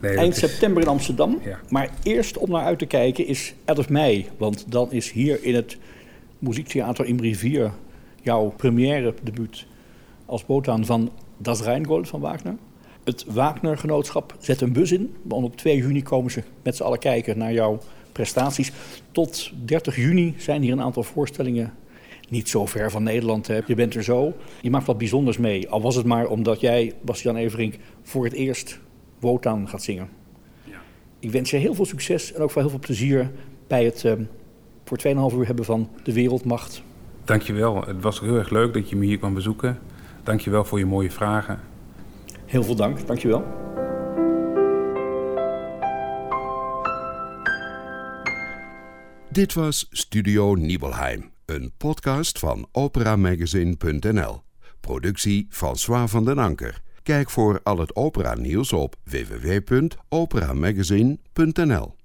[0.00, 1.40] Nee, Eind september in Amsterdam.
[1.44, 1.58] Ja.
[1.68, 4.28] Maar eerst om naar uit te kijken is 11 mei.
[4.38, 5.78] Want dan is hier in het
[6.38, 7.70] Muziektheater in Rivier
[8.22, 9.66] jouw première debuut
[10.26, 12.54] als botaan van Das Rheingold van Wagner.
[13.04, 15.14] Het Wagner-genootschap zet een bus in.
[15.22, 17.78] Want op 2 juni komen ze met z'n allen kijken naar jouw
[18.12, 18.72] prestaties.
[19.12, 21.72] Tot 30 juni zijn hier een aantal voorstellingen.
[22.28, 23.46] Niet zo ver van Nederland.
[23.46, 23.60] Hè.
[23.66, 24.32] Je bent er zo.
[24.60, 25.68] Je maakt wat bijzonders mee.
[25.68, 28.80] Al was het maar omdat jij, Bastian Everink, voor het eerst
[29.18, 30.08] Wotan gaat zingen.
[30.64, 30.78] Ja.
[31.18, 33.30] Ik wens je heel veel succes en ook veel heel veel plezier
[33.66, 34.12] bij het uh,
[34.84, 34.98] voor
[35.32, 36.82] 2,5 uur hebben van de Wereldmacht.
[37.24, 37.84] Dankjewel.
[37.86, 39.78] Het was heel erg leuk dat je me hier kwam bezoeken.
[40.22, 41.69] Dankjewel voor je mooie vragen.
[42.50, 43.44] Heel veel dank, dankjewel.
[49.30, 54.42] Dit was Studio Nibelheim, een podcast van operamagazine.nl.
[54.80, 56.82] Productie François van den Anker.
[57.02, 61.99] Kijk voor al het opera nieuws op www.operamagazine.nl.